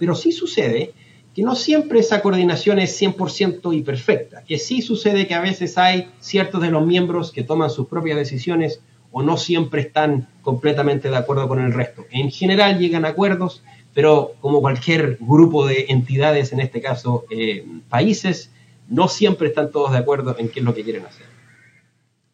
pero 0.00 0.16
sí 0.16 0.32
sucede 0.32 0.92
que 1.32 1.42
no 1.42 1.54
siempre 1.54 2.00
esa 2.00 2.22
coordinación 2.22 2.80
es 2.80 3.00
100% 3.00 3.72
y 3.72 3.82
perfecta, 3.82 4.42
que 4.42 4.58
sí 4.58 4.82
sucede 4.82 5.28
que 5.28 5.34
a 5.34 5.40
veces 5.40 5.78
hay 5.78 6.08
ciertos 6.18 6.60
de 6.60 6.72
los 6.72 6.84
miembros 6.84 7.30
que 7.30 7.44
toman 7.44 7.70
sus 7.70 7.86
propias 7.86 8.16
decisiones 8.16 8.80
o 9.12 9.22
no 9.22 9.36
siempre 9.36 9.82
están 9.82 10.26
completamente 10.42 11.08
de 11.08 11.18
acuerdo 11.18 11.46
con 11.46 11.60
el 11.60 11.72
resto. 11.72 12.04
En 12.10 12.32
general 12.32 12.80
llegan 12.80 13.04
a 13.04 13.10
acuerdos, 13.10 13.62
pero 13.94 14.32
como 14.40 14.60
cualquier 14.60 15.18
grupo 15.20 15.68
de 15.68 15.86
entidades, 15.88 16.52
en 16.52 16.58
este 16.58 16.80
caso 16.80 17.26
eh, 17.30 17.64
países, 17.88 18.50
no 18.88 19.08
siempre 19.08 19.48
están 19.48 19.70
todos 19.70 19.92
de 19.92 19.98
acuerdo 19.98 20.36
en 20.38 20.48
qué 20.48 20.60
es 20.60 20.64
lo 20.64 20.74
que 20.74 20.84
quieren 20.84 21.04
hacer. 21.04 21.32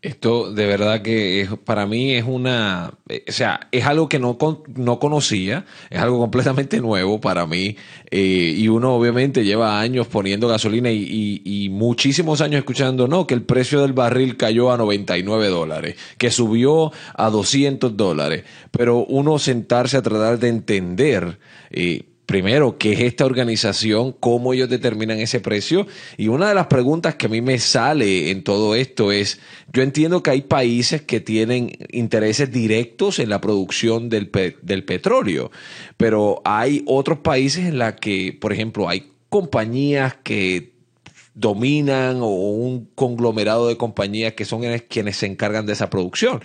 Esto 0.00 0.52
de 0.52 0.64
verdad 0.64 1.02
que 1.02 1.40
es, 1.40 1.50
para 1.64 1.84
mí 1.84 2.14
es 2.14 2.24
una, 2.24 2.92
o 3.08 3.32
sea, 3.32 3.66
es 3.72 3.84
algo 3.84 4.08
que 4.08 4.20
no, 4.20 4.38
no 4.76 5.00
conocía, 5.00 5.66
es 5.90 5.98
algo 5.98 6.20
completamente 6.20 6.80
nuevo 6.80 7.20
para 7.20 7.46
mí 7.46 7.76
eh, 8.12 8.54
y 8.56 8.68
uno 8.68 8.94
obviamente 8.94 9.44
lleva 9.44 9.80
años 9.80 10.06
poniendo 10.06 10.46
gasolina 10.46 10.92
y, 10.92 11.42
y, 11.44 11.68
muchísimos 11.70 12.40
años 12.40 12.60
escuchando, 12.60 13.08
no, 13.08 13.26
que 13.26 13.34
el 13.34 13.42
precio 13.42 13.82
del 13.82 13.92
barril 13.92 14.36
cayó 14.36 14.70
a 14.70 14.76
99 14.76 15.48
dólares, 15.48 15.96
que 16.16 16.30
subió 16.30 16.92
a 17.16 17.28
200 17.28 17.96
dólares, 17.96 18.44
pero 18.70 19.04
uno 19.04 19.40
sentarse 19.40 19.96
a 19.96 20.02
tratar 20.02 20.38
de 20.38 20.46
entender 20.46 21.40
eh, 21.70 22.04
primero, 22.28 22.76
¿qué 22.76 22.92
es 22.92 23.00
esta 23.00 23.24
organización? 23.24 24.12
¿Cómo 24.12 24.52
ellos 24.52 24.68
determinan 24.68 25.18
ese 25.18 25.40
precio? 25.40 25.86
Y 26.18 26.28
una 26.28 26.50
de 26.50 26.54
las 26.54 26.66
preguntas 26.66 27.14
que 27.14 27.24
a 27.24 27.30
mí 27.30 27.40
me 27.40 27.58
sale 27.58 28.30
en 28.30 28.44
todo 28.44 28.74
esto 28.74 29.12
es, 29.12 29.40
yo 29.72 29.82
entiendo 29.82 30.22
que 30.22 30.32
hay 30.32 30.42
países 30.42 31.00
que 31.00 31.20
tienen 31.20 31.72
intereses 31.90 32.52
directos 32.52 33.18
en 33.18 33.30
la 33.30 33.40
producción 33.40 34.10
del, 34.10 34.30
del 34.60 34.84
petróleo, 34.84 35.50
pero 35.96 36.42
hay 36.44 36.84
otros 36.86 37.20
países 37.20 37.64
en 37.64 37.78
los 37.78 37.94
que, 37.94 38.36
por 38.38 38.52
ejemplo, 38.52 38.90
hay 38.90 39.10
compañías 39.30 40.14
que 40.22 40.74
dominan 41.32 42.18
o 42.20 42.28
un 42.28 42.90
conglomerado 42.94 43.68
de 43.68 43.78
compañías 43.78 44.34
que 44.34 44.44
son 44.44 44.64
quienes 44.90 45.16
se 45.16 45.24
encargan 45.24 45.64
de 45.64 45.72
esa 45.72 45.88
producción 45.88 46.42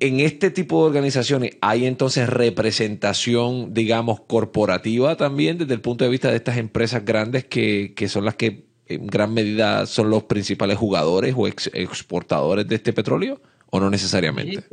en 0.00 0.20
este 0.20 0.50
tipo 0.50 0.80
de 0.80 0.88
organizaciones 0.88 1.56
hay 1.60 1.86
entonces 1.86 2.28
representación, 2.28 3.74
digamos, 3.74 4.20
corporativa 4.20 5.16
también 5.16 5.58
desde 5.58 5.74
el 5.74 5.80
punto 5.80 6.04
de 6.04 6.10
vista 6.10 6.30
de 6.30 6.36
estas 6.36 6.56
empresas 6.56 7.04
grandes 7.04 7.44
que, 7.44 7.94
que 7.94 8.08
son 8.08 8.24
las 8.24 8.34
que 8.34 8.66
en 8.86 9.06
gran 9.06 9.32
medida 9.32 9.86
son 9.86 10.10
los 10.10 10.24
principales 10.24 10.78
jugadores 10.78 11.34
o 11.36 11.46
exportadores 11.46 12.66
de 12.68 12.76
este 12.76 12.92
petróleo 12.92 13.40
o 13.70 13.80
no 13.80 13.90
necesariamente? 13.90 14.64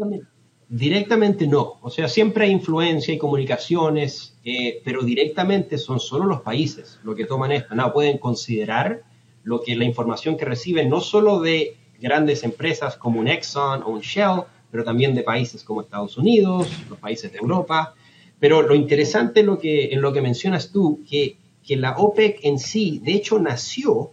Directamente, 0.70 1.48
no. 1.48 1.80
O 1.82 1.90
sea, 1.90 2.08
siempre 2.08 2.46
hay 2.46 2.52
influencia 2.52 3.14
y 3.14 3.18
comunicaciones, 3.18 4.38
eh, 4.44 4.82
pero 4.86 5.04
directamente 5.04 5.78
son 5.78 6.00
solo 6.00 6.26
los 6.26 6.42
países 6.42 7.00
los 7.04 7.16
que 7.16 7.26
toman 7.26 7.52
esto. 7.52 7.76
No, 7.76 7.92
pueden 7.92 8.18
considerar 8.18 9.04
lo 9.44 9.62
que 9.62 9.76
la 9.76 9.86
información 9.86 10.38
que 10.38 10.46
reciben 10.46 10.90
no 10.90 11.02
solo 11.02 11.40
de 11.40 11.78
grandes 12.00 12.44
empresas 12.44 12.96
como 12.96 13.20
un 13.20 13.28
Exxon 13.28 13.84
o 13.84 13.90
un 13.90 14.02
Shell, 14.02 14.44
pero 14.72 14.84
también 14.84 15.14
de 15.14 15.24
países 15.24 15.64
como 15.64 15.82
Estados 15.82 16.18
Unidos, 16.18 16.68
los 16.90 16.98
países 16.98 17.32
de 17.32 17.40
Europa. 17.40 17.94
Pero 18.40 18.62
lo 18.62 18.74
interesante 18.74 19.42
en 19.42 19.46
lo 19.46 19.60
que, 19.60 20.22
mencionas 20.22 20.72
tú, 20.72 21.04
que, 21.08 21.38
que 21.64 21.76
la 21.76 21.98
OPEC 21.98 22.40
en 22.44 22.58
sí, 22.58 23.00
de 23.04 23.14
hecho, 23.14 23.38
nació 23.38 24.12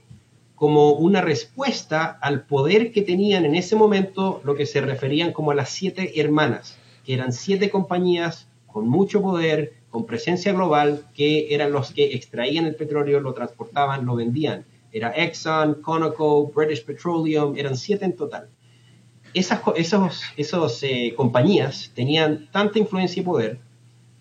como 0.55 0.93
una 0.95 1.21
respuesta 1.21 2.19
al 2.21 2.45
poder 2.45 2.91
que 2.91 3.03
tenían 3.03 3.45
en 3.45 3.55
ese 3.55 3.77
momento 3.77 4.41
lo 4.45 4.57
que 4.57 4.67
se 4.67 4.81
referían 4.81 5.33
como 5.33 5.53
a 5.53 5.55
las 5.55 5.71
siete 5.71 6.21
hermanas, 6.21 6.77
que 7.05 7.15
eran 7.15 7.33
siete 7.33 7.71
compañías 7.71 8.49
con 8.67 8.89
mucho 8.89 9.23
poder, 9.23 9.75
con 9.89 10.05
presencia 10.05 10.53
global, 10.53 11.07
que 11.15 11.55
eran 11.55 11.73
los 11.73 11.93
que 11.93 12.15
extraían 12.15 12.67
el 12.67 12.75
petróleo, 12.75 13.21
lo 13.21 13.33
transportaban, 13.33 14.05
lo 14.05 14.17
vendían. 14.17 14.67
Era 14.93 15.11
Exxon, 15.11 15.81
Conoco, 15.81 16.49
British 16.49 16.85
Petroleum, 16.85 17.57
eran 17.57 17.77
siete 17.77 18.05
en 18.05 18.17
total 18.17 18.49
esas 19.39 20.83
eh, 20.83 21.15
compañías 21.17 21.91
tenían 21.95 22.49
tanta 22.51 22.79
influencia 22.79 23.21
y 23.21 23.25
poder 23.25 23.59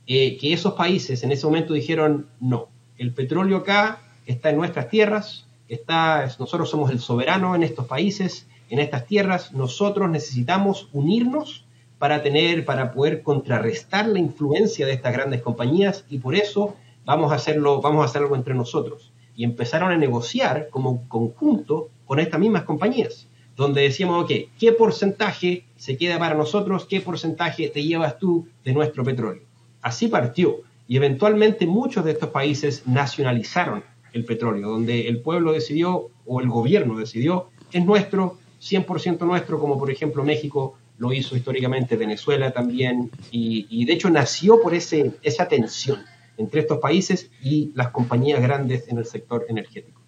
eh, 0.05 0.37
que 0.37 0.53
esos 0.53 0.73
países 0.73 1.23
en 1.23 1.31
ese 1.31 1.45
momento 1.45 1.73
dijeron, 1.73 2.27
no, 2.39 2.69
el 2.97 3.13
petróleo 3.13 3.57
acá 3.57 3.99
está 4.25 4.49
en 4.49 4.57
nuestras 4.57 4.89
tierras, 4.89 5.45
está, 5.67 6.23
nosotros 6.39 6.69
somos 6.69 6.91
el 6.91 6.99
soberano 6.99 7.55
en 7.55 7.63
estos 7.63 7.87
países, 7.87 8.47
en 8.69 8.79
estas 8.79 9.05
tierras, 9.05 9.51
nosotros 9.53 10.09
necesitamos 10.09 10.89
unirnos 10.93 11.65
para 11.99 12.21
tener, 12.21 12.63
para 12.63 12.93
poder 12.93 13.21
contrarrestar 13.23 14.07
la 14.07 14.19
influencia 14.19 14.85
de 14.85 14.93
estas 14.93 15.13
grandes 15.13 15.41
compañías 15.41 16.05
y 16.09 16.19
por 16.19 16.35
eso 16.35 16.75
vamos 17.05 17.31
a 17.31 17.35
hacerlo, 17.35 17.81
vamos 17.81 18.03
a 18.03 18.05
hacerlo 18.05 18.35
entre 18.35 18.53
nosotros. 18.53 19.11
Y 19.35 19.43
empezaron 19.43 19.91
a 19.91 19.97
negociar 19.97 20.69
como 20.69 21.07
conjunto 21.07 21.89
con 22.05 22.19
estas 22.19 22.39
mismas 22.39 22.63
compañías 22.63 23.26
donde 23.57 23.81
decíamos, 23.81 24.23
ok, 24.23 24.31
¿qué 24.59 24.71
porcentaje 24.71 25.65
se 25.75 25.97
queda 25.97 26.19
para 26.19 26.35
nosotros? 26.35 26.85
¿Qué 26.85 27.01
porcentaje 27.01 27.67
te 27.69 27.83
llevas 27.83 28.19
tú 28.19 28.47
de 28.63 28.71
nuestro 28.71 29.03
petróleo? 29.03 29.41
Así 29.81 30.07
partió. 30.07 30.57
Y 30.87 30.95
eventualmente 30.95 31.65
muchos 31.65 32.05
de 32.05 32.11
estos 32.11 32.29
países 32.29 32.83
nacionalizaron 32.85 33.83
el 34.13 34.25
petróleo, 34.25 34.69
donde 34.69 35.07
el 35.07 35.21
pueblo 35.21 35.51
decidió 35.51 36.09
o 36.25 36.39
el 36.39 36.47
gobierno 36.47 36.97
decidió, 36.97 37.49
es 37.71 37.83
nuestro, 37.83 38.37
100% 38.61 39.25
nuestro, 39.25 39.59
como 39.59 39.77
por 39.77 39.91
ejemplo 39.91 40.23
México 40.23 40.77
lo 40.99 41.11
hizo 41.11 41.35
históricamente, 41.35 41.95
Venezuela 41.95 42.51
también, 42.51 43.11
y, 43.31 43.85
de 43.85 43.93
hecho 43.93 44.09
nació 44.09 44.61
por 44.61 44.73
ese, 44.73 45.13
esa 45.21 45.47
tensión 45.47 45.99
entre 46.37 46.61
estos 46.61 46.79
países 46.79 47.29
y 47.43 47.71
las 47.75 47.89
compañías 47.89 48.41
grandes 48.41 48.87
en 48.87 48.99
el 48.99 49.05
sector 49.05 49.45
energético. 49.49 50.01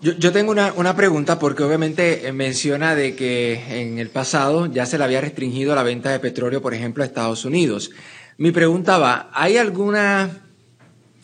Yo, 0.00 0.32
tengo 0.32 0.52
una, 0.52 0.96
pregunta 0.96 1.38
porque 1.38 1.64
obviamente 1.64 2.28
eh, 2.28 2.32
menciona 2.32 2.94
de 2.94 3.16
que 3.16 3.80
en 3.82 3.98
el 3.98 4.10
pasado 4.10 4.66
ya 4.66 4.86
se 4.86 4.96
le 4.96 5.04
había 5.04 5.20
restringido 5.20 5.74
la 5.74 5.82
venta 5.82 6.10
de 6.10 6.20
petróleo, 6.20 6.62
por 6.62 6.72
ejemplo, 6.72 7.02
a 7.02 7.06
Estados 7.06 7.44
Unidos. 7.44 7.90
Mi 8.38 8.52
pregunta 8.52 8.98
va, 8.98 9.28
¿hay 9.32 9.56
alguna, 9.56 10.42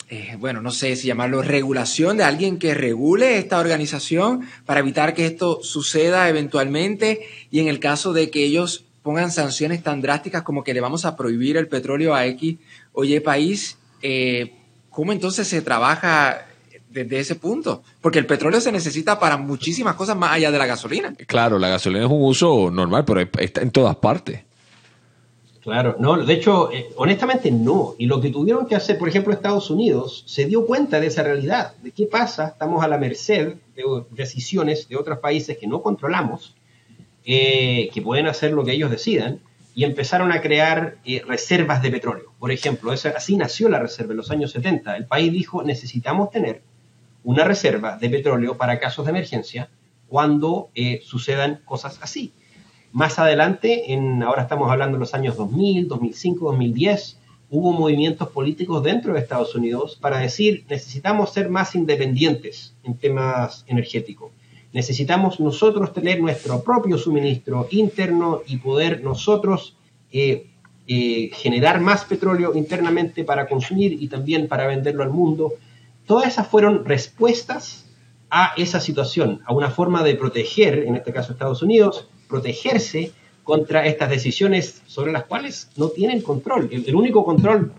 eh, 0.09 0.35
bueno, 0.39 0.61
no 0.61 0.71
sé 0.71 0.95
si 0.97 1.07
llamarlo 1.07 1.41
regulación 1.41 2.17
de 2.17 2.25
alguien 2.25 2.59
que 2.59 2.73
regule 2.73 3.37
esta 3.37 3.59
organización 3.59 4.41
para 4.65 4.81
evitar 4.81 5.13
que 5.13 5.25
esto 5.25 5.59
suceda 5.63 6.27
eventualmente 6.27 7.21
y 7.49 7.61
en 7.61 7.69
el 7.69 7.79
caso 7.79 8.11
de 8.11 8.29
que 8.29 8.43
ellos 8.43 8.83
pongan 9.03 9.31
sanciones 9.31 9.83
tan 9.83 10.01
drásticas 10.01 10.43
como 10.43 10.63
que 10.63 10.73
le 10.73 10.81
vamos 10.81 11.05
a 11.05 11.15
prohibir 11.15 11.55
el 11.55 11.67
petróleo 11.67 12.15
a 12.15 12.25
X 12.25 12.57
o 12.91 13.03
Y 13.03 13.19
país, 13.19 13.77
eh, 14.01 14.53
¿cómo 14.89 15.13
entonces 15.13 15.47
se 15.47 15.61
trabaja 15.61 16.47
desde 16.93 17.19
ese 17.19 17.35
punto. 17.35 17.83
Porque 18.01 18.19
el 18.19 18.25
petróleo 18.25 18.61
se 18.61 18.71
necesita 18.71 19.19
para 19.19 19.37
muchísimas 19.37 19.95
cosas 19.95 20.15
más 20.15 20.31
allá 20.31 20.51
de 20.51 20.57
la 20.57 20.65
gasolina. 20.65 21.13
Claro, 21.27 21.59
la 21.59 21.69
gasolina 21.69 22.05
es 22.05 22.11
un 22.11 22.23
uso 22.23 22.69
normal, 22.71 23.03
pero 23.05 23.19
está 23.39 23.61
en 23.61 23.71
todas 23.71 23.95
partes. 23.97 24.41
Claro, 25.61 25.95
no, 25.97 26.17
de 26.17 26.33
hecho, 26.33 26.71
eh, 26.73 26.89
honestamente 26.97 27.49
no. 27.49 27.95
Y 27.97 28.05
lo 28.05 28.19
que 28.19 28.29
tuvieron 28.29 28.67
que 28.67 28.75
hacer, 28.75 28.97
por 28.97 29.07
ejemplo, 29.07 29.33
Estados 29.33 29.69
Unidos 29.69 30.25
se 30.27 30.45
dio 30.45 30.65
cuenta 30.65 30.99
de 30.99 31.07
esa 31.07 31.23
realidad, 31.23 31.73
de 31.81 31.91
qué 31.91 32.05
pasa, 32.05 32.47
estamos 32.47 32.83
a 32.83 32.87
la 32.89 32.97
merced 32.97 33.55
de 33.73 33.83
decisiones 34.11 34.89
de 34.89 34.97
otros 34.97 35.19
países 35.19 35.57
que 35.57 35.65
no 35.65 35.81
controlamos, 35.81 36.53
eh, 37.23 37.89
que 37.93 38.01
pueden 38.01 38.27
hacer 38.27 38.51
lo 38.51 38.65
que 38.65 38.73
ellos 38.73 38.91
decidan, 38.91 39.39
y 39.73 39.85
empezaron 39.85 40.33
a 40.33 40.41
crear 40.41 40.97
eh, 41.05 41.21
reservas 41.25 41.81
de 41.81 41.91
petróleo. 41.91 42.33
Por 42.39 42.51
ejemplo, 42.51 42.91
así 42.91 43.37
nació 43.37 43.69
la 43.69 43.79
reserva 43.79 44.11
en 44.11 44.17
los 44.17 44.31
años 44.31 44.51
70. 44.51 44.97
El 44.97 45.05
país 45.05 45.31
dijo, 45.31 45.63
necesitamos 45.63 46.29
tener 46.29 46.61
una 47.23 47.43
reserva 47.43 47.97
de 47.97 48.09
petróleo 48.09 48.57
para 48.57 48.79
casos 48.79 49.05
de 49.05 49.11
emergencia 49.11 49.69
cuando 50.07 50.69
eh, 50.75 51.01
sucedan 51.03 51.61
cosas 51.65 51.99
así. 52.01 52.33
Más 52.91 53.17
adelante, 53.17 53.93
en, 53.93 54.21
ahora 54.21 54.43
estamos 54.43 54.71
hablando 54.71 54.97
de 54.97 54.99
los 54.99 55.13
años 55.15 55.35
2000, 55.35 55.87
2005, 55.87 56.45
2010, 56.45 57.19
hubo 57.49 57.71
movimientos 57.71 58.29
políticos 58.29 58.83
dentro 58.83 59.13
de 59.13 59.19
Estados 59.19 59.55
Unidos 59.55 59.97
para 59.99 60.19
decir 60.19 60.65
necesitamos 60.69 61.31
ser 61.31 61.49
más 61.49 61.75
independientes 61.75 62.75
en 62.83 62.95
temas 62.95 63.63
energéticos. 63.67 64.31
Necesitamos 64.71 65.39
nosotros 65.39 65.93
tener 65.93 66.19
nuestro 66.19 66.63
propio 66.63 66.97
suministro 66.97 67.67
interno 67.69 68.41
y 68.47 68.57
poder 68.57 69.03
nosotros 69.03 69.75
eh, 70.11 70.47
eh, 70.87 71.29
generar 71.33 71.79
más 71.79 72.05
petróleo 72.05 72.53
internamente 72.55 73.23
para 73.23 73.47
consumir 73.47 73.93
y 74.01 74.07
también 74.07 74.47
para 74.47 74.67
venderlo 74.67 75.03
al 75.03 75.11
mundo 75.11 75.53
Todas 76.05 76.27
esas 76.27 76.47
fueron 76.47 76.85
respuestas 76.85 77.85
a 78.29 78.53
esa 78.57 78.79
situación, 78.79 79.41
a 79.45 79.53
una 79.53 79.69
forma 79.69 80.03
de 80.03 80.15
proteger, 80.15 80.79
en 80.79 80.95
este 80.95 81.13
caso 81.13 81.33
Estados 81.33 81.61
Unidos, 81.61 82.07
protegerse 82.27 83.11
contra 83.43 83.85
estas 83.85 84.09
decisiones 84.09 84.81
sobre 84.87 85.11
las 85.11 85.25
cuales 85.25 85.69
no 85.75 85.89
tienen 85.89 86.21
control. 86.21 86.69
El, 86.71 86.95
único 86.95 87.23
control, 87.23 87.73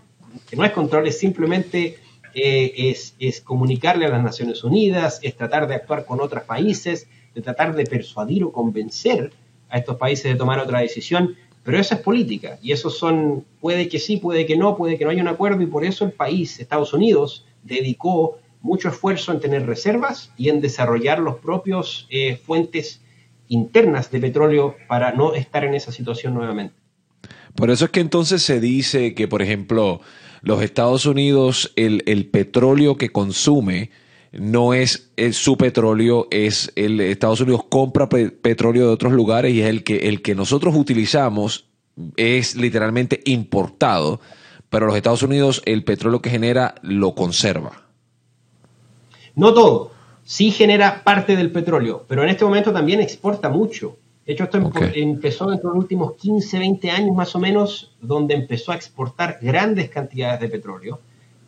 que 0.49 0.55
no 0.55 0.63
es 0.63 0.71
control, 0.71 1.07
es 1.07 1.19
simplemente 1.19 1.97
eh, 2.33 2.95
es, 3.19 3.41
comunicarle 3.41 4.05
a 4.05 4.09
las 4.09 4.23
Naciones 4.23 4.63
Unidas, 4.63 5.19
es 5.23 5.35
tratar 5.35 5.67
de 5.67 5.75
actuar 5.75 6.05
con 6.05 6.21
otros 6.21 6.43
países, 6.43 7.07
de 7.33 7.41
tratar 7.41 7.75
de 7.75 7.85
persuadir 7.85 8.43
o 8.43 8.51
convencer 8.51 9.33
a 9.69 9.77
estos 9.77 9.97
países 9.97 10.31
de 10.31 10.35
tomar 10.37 10.59
otra 10.59 10.79
decisión, 10.79 11.35
pero 11.63 11.79
eso 11.79 11.95
es 11.95 12.01
política 12.01 12.59
y 12.61 12.71
eso 12.71 12.89
son, 12.89 13.43
puede 13.59 13.89
que 13.89 13.99
sí, 13.99 14.17
puede 14.17 14.45
que 14.45 14.55
no, 14.55 14.77
puede 14.77 14.97
que 14.97 15.03
no 15.03 15.11
haya 15.11 15.21
un 15.21 15.27
acuerdo 15.27 15.63
y 15.63 15.67
por 15.67 15.83
eso 15.83 16.05
el 16.05 16.11
país, 16.11 16.59
Estados 16.59 16.93
Unidos, 16.93 17.45
dedicó 17.65 18.39
mucho 18.61 18.89
esfuerzo 18.89 19.33
en 19.33 19.41
tener 19.41 19.65
reservas 19.65 20.31
y 20.37 20.49
en 20.49 20.61
desarrollar 20.61 21.19
los 21.19 21.35
propios 21.35 22.07
eh, 22.09 22.37
fuentes 22.37 23.01
internas 23.49 24.09
de 24.09 24.19
petróleo 24.19 24.75
para 24.87 25.11
no 25.11 25.33
estar 25.35 25.63
en 25.65 25.75
esa 25.75 25.91
situación 25.91 26.33
nuevamente. 26.33 26.73
Por 27.55 27.69
eso 27.69 27.85
es 27.85 27.91
que 27.91 27.99
entonces 27.99 28.41
se 28.41 28.59
dice 28.59 29.13
que, 29.13 29.27
por 29.27 29.41
ejemplo, 29.41 30.01
los 30.41 30.61
Estados 30.61 31.05
Unidos, 31.05 31.73
el, 31.75 32.03
el 32.05 32.27
petróleo 32.27 32.97
que 32.97 33.09
consume, 33.09 33.91
no 34.37 34.73
es, 34.73 35.11
su 35.31 35.57
petróleo, 35.57 36.27
es 36.29 36.71
el 36.75 36.99
Estados 36.99 37.41
Unidos 37.41 37.61
compra 37.69 38.09
petróleo 38.09 38.87
de 38.87 38.93
otros 38.93 39.13
lugares 39.13 39.53
y 39.53 39.61
es 39.61 39.67
el 39.67 39.83
que, 39.83 40.09
el 40.09 40.21
que 40.21 40.35
nosotros 40.35 40.75
utilizamos 40.75 41.67
es 42.17 42.55
literalmente 42.55 43.21
importado, 43.25 44.19
pero 44.75 44.87
los 44.87 44.97
Estados 44.97 45.23
Unidos 45.23 45.61
el 45.63 45.85
petróleo 45.85 46.21
que 46.21 46.29
genera 46.29 46.75
lo 46.81 47.15
conserva. 47.15 47.83
No 49.33 49.53
todo, 49.53 49.91
sí 50.25 50.51
genera 50.51 51.01
parte 51.01 51.37
del 51.37 51.49
petróleo, 51.49 52.03
pero 52.09 52.23
en 52.23 52.27
este 52.29 52.43
momento 52.43 52.73
también 52.73 52.99
exporta 52.99 53.47
mucho. 53.47 53.95
De 54.25 54.33
hecho, 54.33 54.43
esto 54.43 54.57
empezó 54.93 55.53
en 55.53 55.61
los 55.63 55.73
últimos 55.73 56.15
15, 56.15 56.59
20 56.59 56.91
años 56.91 57.15
más 57.15 57.33
o 57.37 57.39
menos, 57.39 57.95
donde 58.01 58.33
empezó 58.33 58.73
a 58.73 58.75
exportar 58.75 59.39
grandes 59.41 59.89
cantidades 59.89 60.41
de 60.41 60.49
petróleo 60.49 60.99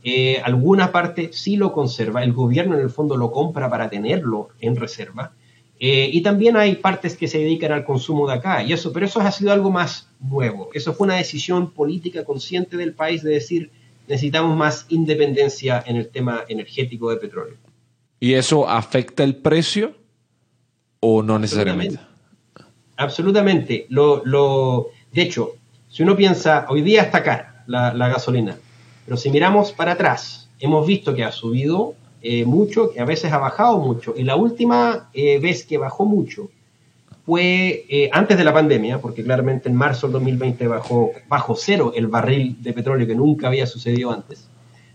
eh, 0.10 0.40
alguna 0.42 0.94
parte 0.94 1.32
sí 1.34 1.58
lo 1.58 1.74
conserva, 1.74 2.24
el 2.24 2.32
gobierno 2.32 2.76
en 2.76 2.82
el 2.82 2.90
fondo 2.90 3.18
lo 3.18 3.30
compra 3.30 3.70
para 3.70 3.90
tenerlo 3.90 4.48
en 4.62 4.78
reserva. 4.78 5.34
Eh, 5.80 6.10
y 6.12 6.22
también 6.22 6.58
hay 6.58 6.76
partes 6.76 7.16
que 7.16 7.28
se 7.28 7.38
dedican 7.38 7.72
al 7.72 7.86
consumo 7.86 8.28
de 8.28 8.34
acá, 8.34 8.64
y 8.64 8.74
eso, 8.74 8.92
pero 8.92 9.06
eso 9.06 9.20
ha 9.20 9.32
sido 9.32 9.52
algo 9.52 9.70
más 9.70 10.10
nuevo. 10.20 10.70
Eso 10.74 10.94
fue 10.94 11.06
una 11.06 11.16
decisión 11.16 11.72
política 11.72 12.26
consciente 12.26 12.78
del 12.78 12.94
país 12.94 13.22
de 13.24 13.32
decir 13.32 13.72
necesitamos 14.08 14.58
más 14.58 14.86
independencia 14.90 15.84
en 15.86 15.98
el 15.98 16.08
tema 16.08 16.46
energético 16.48 17.10
de 17.10 17.18
petróleo. 17.18 17.58
¿Y 18.20 18.34
eso 18.34 18.68
afecta 18.68 19.24
el 19.24 19.36
precio 19.36 19.96
o 21.02 21.22
no 21.22 21.38
necesariamente? 21.38 22.00
Absolutamente. 22.96 23.86
Lo, 23.90 24.26
lo, 24.26 24.88
de 25.12 25.22
hecho, 25.22 25.56
si 25.90 26.04
uno 26.04 26.16
piensa, 26.16 26.66
hoy 26.70 26.82
día 26.82 27.04
está 27.04 27.22
cara 27.22 27.64
la, 27.68 27.94
la 27.94 28.08
gasolina. 28.08 28.58
Pero 29.06 29.18
si 29.18 29.30
miramos 29.30 29.72
para 29.72 29.92
atrás, 29.92 30.50
hemos 30.60 30.88
visto 30.88 31.14
que 31.14 31.24
ha 31.24 31.32
subido 31.32 31.96
eh, 32.22 32.46
mucho, 32.46 32.92
que 32.92 33.00
a 33.00 33.06
veces 33.06 33.32
ha 33.32 33.38
bajado 33.38 33.78
mucho. 33.80 34.14
Y 34.18 34.24
la 34.24 34.36
última 34.36 35.10
eh, 35.14 35.40
vez 35.40 35.66
que 35.66 35.78
bajó 35.78 36.06
mucho 36.06 36.50
fue 37.26 37.86
eh, 37.90 38.10
antes 38.12 38.38
de 38.38 38.44
la 38.44 38.54
pandemia, 38.54 39.00
porque 39.00 39.24
claramente 39.24 39.70
en 39.70 39.76
marzo 39.76 40.08
del 40.08 40.14
2020 40.14 40.68
bajó 40.68 41.12
bajo 41.28 41.56
cero 41.56 41.92
el 41.96 42.08
barril 42.08 42.58
de 42.62 42.74
petróleo 42.74 43.06
que 43.06 43.16
nunca 43.16 43.48
había 43.48 43.68
sucedido 43.68 44.12
antes. 44.12 44.48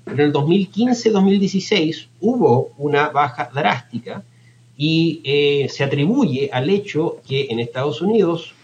Pero 0.05 0.17
en 0.17 0.26
el 0.26 0.33
2015-2016 0.33 2.09
hubo 2.21 2.73
una 2.79 3.11
baja 3.11 3.50
drástica 3.55 4.25
y 4.76 5.69
se 5.71 5.85
atribuye 5.85 6.50
al 6.52 6.69
hecho 6.71 7.21
que 7.29 7.47
en 7.50 7.61
Estados 7.61 8.02
Unidos, 8.02 8.55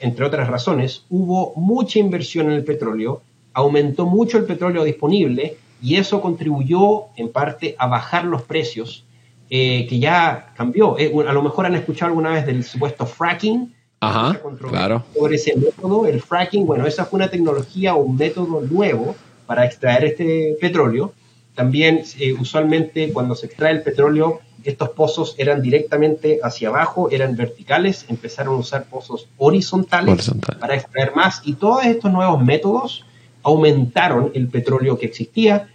entre 0.00 0.24
otras 0.24 0.48
razones, 0.48 1.04
hubo 1.08 1.52
mucha 1.54 2.00
inversión 2.00 2.46
en 2.46 2.54
el 2.54 2.64
petróleo 2.64 3.22
aumentó 3.58 4.06
mucho 4.06 4.38
el 4.38 4.44
petróleo 4.44 4.84
disponible 4.84 5.56
y 5.80 5.96
eso 5.96 6.20
contribuyó 6.20 7.06
en 7.16 7.30
parte 7.30 7.76
a 7.78 7.86
bajar 7.86 8.24
los 8.24 8.42
precios, 8.42 9.04
eh, 9.50 9.86
que 9.88 9.98
ya 9.98 10.52
cambió. 10.56 10.98
Eh, 10.98 11.12
a 11.26 11.32
lo 11.32 11.42
mejor 11.42 11.66
han 11.66 11.74
escuchado 11.74 12.08
alguna 12.08 12.30
vez 12.30 12.46
del 12.46 12.64
supuesto 12.64 13.06
fracking. 13.06 13.74
Ajá, 14.00 14.40
claro. 14.68 15.04
Sobre 15.16 15.36
ese 15.36 15.56
método, 15.56 16.06
el 16.06 16.22
fracking, 16.22 16.66
bueno, 16.66 16.86
esa 16.86 17.04
fue 17.04 17.18
una 17.18 17.28
tecnología 17.28 17.94
o 17.94 18.02
un 18.02 18.16
método 18.16 18.60
nuevo 18.60 19.16
para 19.46 19.64
extraer 19.64 20.04
este 20.04 20.56
petróleo. 20.60 21.12
También 21.54 22.04
eh, 22.20 22.34
usualmente 22.34 23.12
cuando 23.12 23.34
se 23.34 23.46
extrae 23.46 23.72
el 23.72 23.82
petróleo, 23.82 24.40
estos 24.62 24.90
pozos 24.90 25.34
eran 25.38 25.62
directamente 25.62 26.40
hacia 26.42 26.68
abajo, 26.68 27.10
eran 27.10 27.34
verticales, 27.36 28.04
empezaron 28.08 28.56
a 28.56 28.58
usar 28.58 28.84
pozos 28.84 29.28
horizontales 29.38 30.30
para 30.60 30.76
extraer 30.76 31.14
más 31.16 31.42
y 31.44 31.54
todos 31.54 31.84
estos 31.84 32.12
nuevos 32.12 32.42
métodos 32.42 33.04
aumentaron 33.48 34.30
el 34.34 34.48
petróleo 34.48 34.98
que 34.98 35.06
existía, 35.06 35.68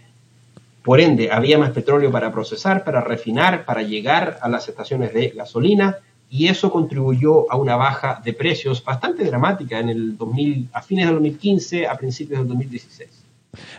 por 0.82 1.00
ende 1.00 1.30
había 1.32 1.58
más 1.58 1.70
petróleo 1.70 2.10
para 2.10 2.32
procesar, 2.32 2.84
para 2.84 3.00
refinar, 3.00 3.64
para 3.64 3.82
llegar 3.82 4.38
a 4.42 4.48
las 4.48 4.68
estaciones 4.68 5.12
de 5.12 5.30
gasolina 5.30 5.98
y 6.30 6.48
eso 6.48 6.70
contribuyó 6.70 7.50
a 7.50 7.56
una 7.56 7.76
baja 7.76 8.20
de 8.24 8.32
precios 8.32 8.84
bastante 8.84 9.24
dramática 9.24 9.78
en 9.78 9.88
el 9.88 10.16
2000, 10.16 10.68
a 10.72 10.82
fines 10.82 11.06
del 11.06 11.14
2015, 11.14 11.86
a 11.86 11.96
principios 11.96 12.40
del 12.40 12.48
2016. 12.48 13.23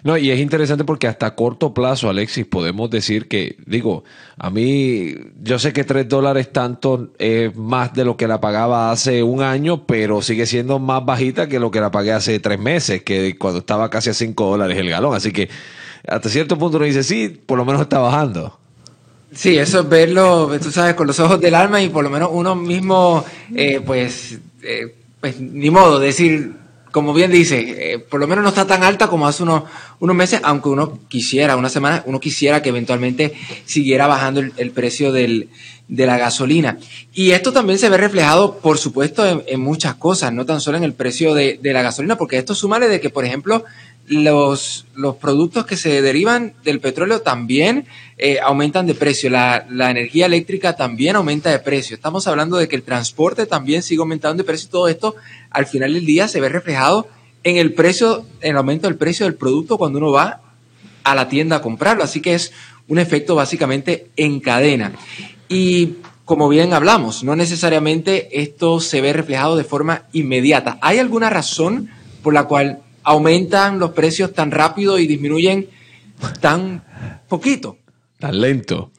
No, 0.04 0.18
y 0.18 0.32
es 0.32 0.40
interesante 0.40 0.84
porque 0.84 1.08
hasta 1.08 1.36
corto 1.36 1.74
plazo, 1.74 2.10
Alexis, 2.10 2.46
podemos 2.46 2.90
decir 2.90 3.28
que, 3.28 3.58
digo, 3.66 4.04
a 4.38 4.50
mí, 4.50 5.16
yo 5.42 5.60
sé 5.60 5.74
que 5.74 5.84
tres 5.84 6.08
dólares 6.08 6.52
tanto 6.52 7.10
es 7.18 7.56
más 7.56 7.94
de 7.94 8.06
lo 8.06 8.18
que 8.18 8.28
la 8.28 8.42
pagaba 8.42 8.92
hace 8.92 9.24
un 9.24 9.42
año, 9.42 9.86
pero 9.86 10.22
sigue 10.22 10.46
siendo 10.46 10.80
más 10.80 11.06
bajita 11.06 11.48
que 11.48 11.60
lo 11.60 11.72
que 11.72 11.82
la 11.82 11.92
pagué 11.92 12.12
hace 12.12 12.40
tres 12.40 12.60
meses, 12.60 13.04
que 13.04 13.38
cuando 13.38 13.60
estaba 13.60 13.90
casi 13.90 14.10
a 14.10 14.14
cinco 14.14 14.46
dólares 14.46 14.78
el 14.78 14.90
galón. 14.90 15.16
Así 15.16 15.32
que 15.32 15.50
hasta 16.08 16.30
cierto 16.30 16.58
punto 16.58 16.78
uno 16.78 16.86
dice, 16.86 17.04
sí, 17.04 17.30
por 17.46 17.58
lo 17.58 17.66
menos 17.66 17.82
está 17.82 18.00
bajando. 18.00 18.60
Sí, 19.32 19.58
eso 19.58 19.82
es 19.82 19.90
verlo, 19.90 20.50
tú 20.62 20.72
sabes, 20.72 20.96
con 20.96 21.08
los 21.08 21.20
ojos 21.20 21.42
del 21.42 21.56
alma 21.56 21.82
y 21.82 21.90
por 21.90 22.04
lo 22.04 22.10
menos 22.10 22.30
uno 22.32 22.56
mismo, 22.56 23.26
eh, 23.54 23.82
pues, 23.86 24.38
eh, 24.64 24.96
pues, 25.20 25.40
ni 25.42 25.70
modo, 25.70 26.00
decir, 26.00 26.54
como 26.96 27.14
bien 27.14 27.30
dice, 27.30 27.92
eh, 27.92 28.00
por 28.00 28.22
lo 28.22 28.26
menos 28.26 28.42
no 28.42 28.48
está 28.52 28.66
tan 28.66 28.82
alta 28.82 29.10
como 29.10 29.28
hace 29.28 29.44
unos, 29.44 29.64
unos 30.00 30.16
meses, 30.16 30.40
aunque 30.46 30.70
uno 30.70 30.98
quisiera, 31.10 31.58
una 31.58 31.68
semana, 31.68 32.02
uno 32.06 32.22
quisiera 32.22 32.62
que 32.62 32.70
eventualmente 32.70 33.34
siguiera 33.66 34.08
bajando 34.08 34.40
el, 34.40 34.72
precio 34.72 35.12
del, 35.12 35.50
de 35.90 36.06
la 36.06 36.18
gasolina. 36.18 36.78
Y 37.14 37.32
esto 37.32 37.52
también 37.52 37.80
se 37.80 37.90
ve 37.90 37.98
reflejado, 37.98 38.60
por 38.60 38.78
supuesto, 38.78 39.44
en, 39.46 39.60
muchas 39.60 39.96
cosas, 39.96 40.32
no 40.32 40.46
tan 40.46 40.62
solo 40.62 40.78
en 40.78 40.86
el 40.86 40.94
precio 40.94 41.34
de, 41.34 41.60
de, 41.62 41.74
la 41.74 41.82
gasolina, 41.82 42.18
porque 42.18 42.38
esto 42.38 42.56
súmale 42.56 42.88
de 42.88 43.02
que, 43.02 43.10
por 43.10 43.26
ejemplo, 43.26 43.66
los, 44.08 44.86
los 44.96 45.16
productos 45.16 45.66
que 45.66 45.78
se 45.78 46.02
derivan 46.02 46.54
del 46.64 46.80
petróleo 46.80 47.22
también 47.22 47.88
eh, 48.18 48.40
aumentan 48.40 48.86
de 48.86 48.94
precio, 48.94 49.30
la, 49.30 49.66
la, 49.70 49.90
energía 49.90 50.28
eléctrica 50.28 50.76
también 50.76 51.16
aumenta 51.16 51.50
de 51.50 51.60
precio. 51.60 51.96
Estamos 51.96 52.28
hablando 52.28 52.58
de 52.58 52.68
que 52.68 52.76
el 52.76 52.84
transporte 52.84 53.46
también 53.46 53.82
sigue 53.82 54.02
aumentando 54.02 54.44
de 54.44 54.48
precio 54.48 54.68
y 54.68 54.72
todo 54.72 54.88
esto 54.88 55.16
al 55.50 55.66
final 55.66 55.94
del 55.94 56.06
día 56.06 56.28
se 56.28 56.40
ve 56.40 56.50
reflejado 56.50 57.08
en 57.44 57.58
el 57.58 57.74
precio, 57.74 58.26
en 58.42 58.52
el 58.52 58.58
aumento 58.58 58.88
del 58.88 58.98
precio 58.98 59.26
del 59.26 59.36
producto 59.36 59.78
cuando 59.78 60.00
uno 60.00 60.12
va 60.12 60.42
a 61.04 61.16
la 61.16 61.28
tienda 61.28 61.58
a 61.58 61.62
comprarlo. 61.62 62.04
Así 62.04 62.22
que 62.22 62.36
es 62.36 62.52
un 62.88 63.00
efecto 63.00 63.36
básicamente 63.36 64.10
en 64.16 64.40
cadena. 64.40 64.94
Y 65.50 65.96
como 66.26 66.50
bien 66.50 66.74
hablamos, 66.74 67.24
no 67.24 67.36
necesariamente 67.36 68.42
esto 68.42 68.80
se 68.80 69.02
ve 69.02 69.14
reflejado 69.14 69.58
de 69.58 69.64
forma 69.64 70.04
inmediata. 70.12 70.78
¿Hay 70.82 71.00
alguna 71.00 71.30
razón 71.30 71.90
por 72.24 72.34
la 72.34 72.46
cual 72.46 72.80
aumentan 73.06 73.80
los 73.80 73.92
precios 73.92 74.34
tan 74.34 74.52
rápido 74.52 75.00
y 75.00 75.08
disminuyen 75.08 75.70
tan 76.42 76.84
poquito? 77.30 77.78
Tan 78.20 78.42
lento. 78.42 78.92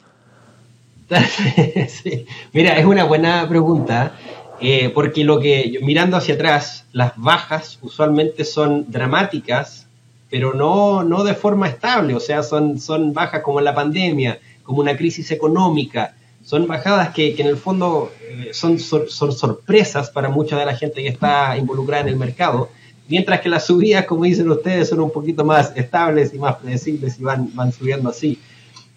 Mira, 2.53 2.79
es 2.79 2.85
una 2.85 3.05
buena 3.05 3.49
pregunta, 3.49 4.17
eh, 4.61 4.91
porque 4.95 5.25
lo 5.25 5.39
que, 5.39 5.79
mirando 5.83 6.17
hacia 6.17 6.35
atrás, 6.35 6.87
las 6.93 7.13
bajas 7.17 7.79
usualmente 7.83 8.45
son 8.45 8.91
dramáticas, 8.91 9.87
pero 10.31 10.55
no, 10.55 11.05
no 11.05 11.23
de 11.23 11.35
forma 11.35 11.69
estable, 11.69 12.15
o 12.15 12.21
sea, 12.21 12.43
son, 12.43 12.81
son 12.81 13.13
bajas 13.13 13.43
como 13.43 13.61
la 13.61 13.75
pandemia, 13.75 14.41
como 14.65 14.81
una 14.81 14.97
crisis 14.97 15.31
económica, 15.31 16.15
son 16.45 16.67
bajadas 16.67 17.11
que, 17.11 17.35
que 17.35 17.43
en 17.43 17.49
el 17.49 17.57
fondo 17.57 18.13
eh, 18.21 18.51
son, 18.53 18.79
son, 18.79 19.09
son 19.09 19.33
sorpresas 19.33 20.11
para 20.11 20.29
mucha 20.29 20.57
de 20.57 20.65
la 20.65 20.77
gente 20.77 21.03
que 21.03 21.09
está 21.09 21.57
involucrada 21.57 22.03
en 22.03 22.09
el 22.09 22.17
mercado, 22.17 22.71
mientras 23.09 23.41
que 23.41 23.49
las 23.49 23.67
subidas, 23.67 24.07
como 24.07 24.25
dicen 24.25 24.51
ustedes, 24.51 24.89
son 24.89 25.01
un 25.01 25.11
poquito 25.11 25.45
más 25.45 25.73
estables 25.77 26.33
y 26.35 26.39
más 26.39 26.57
predecibles 26.57 27.19
y 27.19 27.23
van, 27.23 27.55
van 27.55 27.73
subiendo 27.73 28.09
así. 28.09 28.39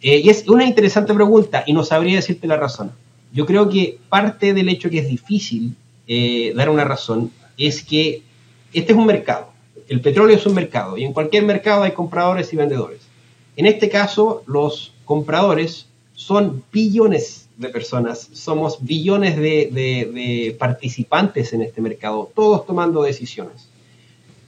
Eh, 0.01 0.21
y 0.23 0.29
es 0.29 0.47
una 0.47 0.65
interesante 0.65 1.13
pregunta 1.13 1.63
y 1.65 1.73
no 1.73 1.83
sabría 1.83 2.15
decirte 2.15 2.47
la 2.47 2.57
razón. 2.57 2.91
Yo 3.33 3.45
creo 3.45 3.69
que 3.69 3.97
parte 4.09 4.53
del 4.53 4.69
hecho 4.69 4.89
que 4.89 4.99
es 4.99 5.07
difícil 5.07 5.75
eh, 6.07 6.53
dar 6.55 6.69
una 6.69 6.83
razón 6.83 7.31
es 7.57 7.83
que 7.83 8.23
este 8.73 8.93
es 8.93 8.97
un 8.97 9.05
mercado. 9.05 9.49
El 9.87 10.01
petróleo 10.01 10.35
es 10.35 10.45
un 10.45 10.53
mercado 10.53 10.97
y 10.97 11.03
en 11.03 11.13
cualquier 11.13 11.43
mercado 11.43 11.83
hay 11.83 11.91
compradores 11.91 12.51
y 12.53 12.55
vendedores. 12.55 13.01
En 13.55 13.65
este 13.65 13.89
caso, 13.89 14.43
los 14.47 14.93
compradores 15.05 15.87
son 16.13 16.63
billones 16.71 17.49
de 17.57 17.69
personas, 17.69 18.29
somos 18.33 18.77
billones 18.81 19.35
de, 19.35 19.69
de 19.71 20.55
participantes 20.57 21.51
en 21.53 21.61
este 21.61 21.81
mercado, 21.81 22.31
todos 22.33 22.65
tomando 22.65 23.03
decisiones. 23.03 23.68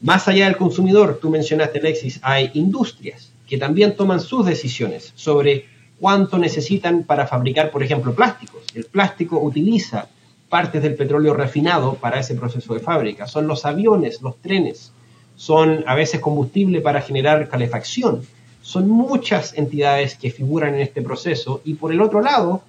Más 0.01 0.27
allá 0.27 0.45
del 0.45 0.57
consumidor, 0.57 1.19
tú 1.21 1.29
mencionaste, 1.29 1.79
Alexis, 1.79 2.19
hay 2.23 2.49
industrias 2.55 3.31
que 3.47 3.57
también 3.57 3.95
toman 3.95 4.19
sus 4.19 4.45
decisiones 4.45 5.13
sobre 5.15 5.65
cuánto 5.99 6.39
necesitan 6.39 7.03
para 7.03 7.27
fabricar, 7.27 7.69
por 7.69 7.83
ejemplo, 7.83 8.15
plásticos. 8.15 8.63
El 8.73 8.85
plástico 8.85 9.39
utiliza 9.39 10.07
partes 10.49 10.81
del 10.81 10.95
petróleo 10.95 11.33
refinado 11.33 11.93
para 11.93 12.19
ese 12.19 12.35
proceso 12.35 12.73
de 12.73 12.79
fábrica, 12.79 13.27
son 13.27 13.47
los 13.47 13.63
aviones, 13.65 14.21
los 14.21 14.37
trenes, 14.41 14.91
son 15.35 15.83
a 15.87 15.95
veces 15.95 16.19
combustible 16.19 16.81
para 16.81 17.01
generar 17.01 17.49
calefacción. 17.49 18.21
Son 18.61 18.87
muchas 18.87 19.57
entidades 19.57 20.15
que 20.15 20.29
figuran 20.29 20.75
en 20.75 20.81
este 20.81 21.01
proceso 21.01 21.61
y 21.63 21.73
por 21.73 21.91
el 21.91 22.01
otro 22.01 22.21
lado, 22.21 22.61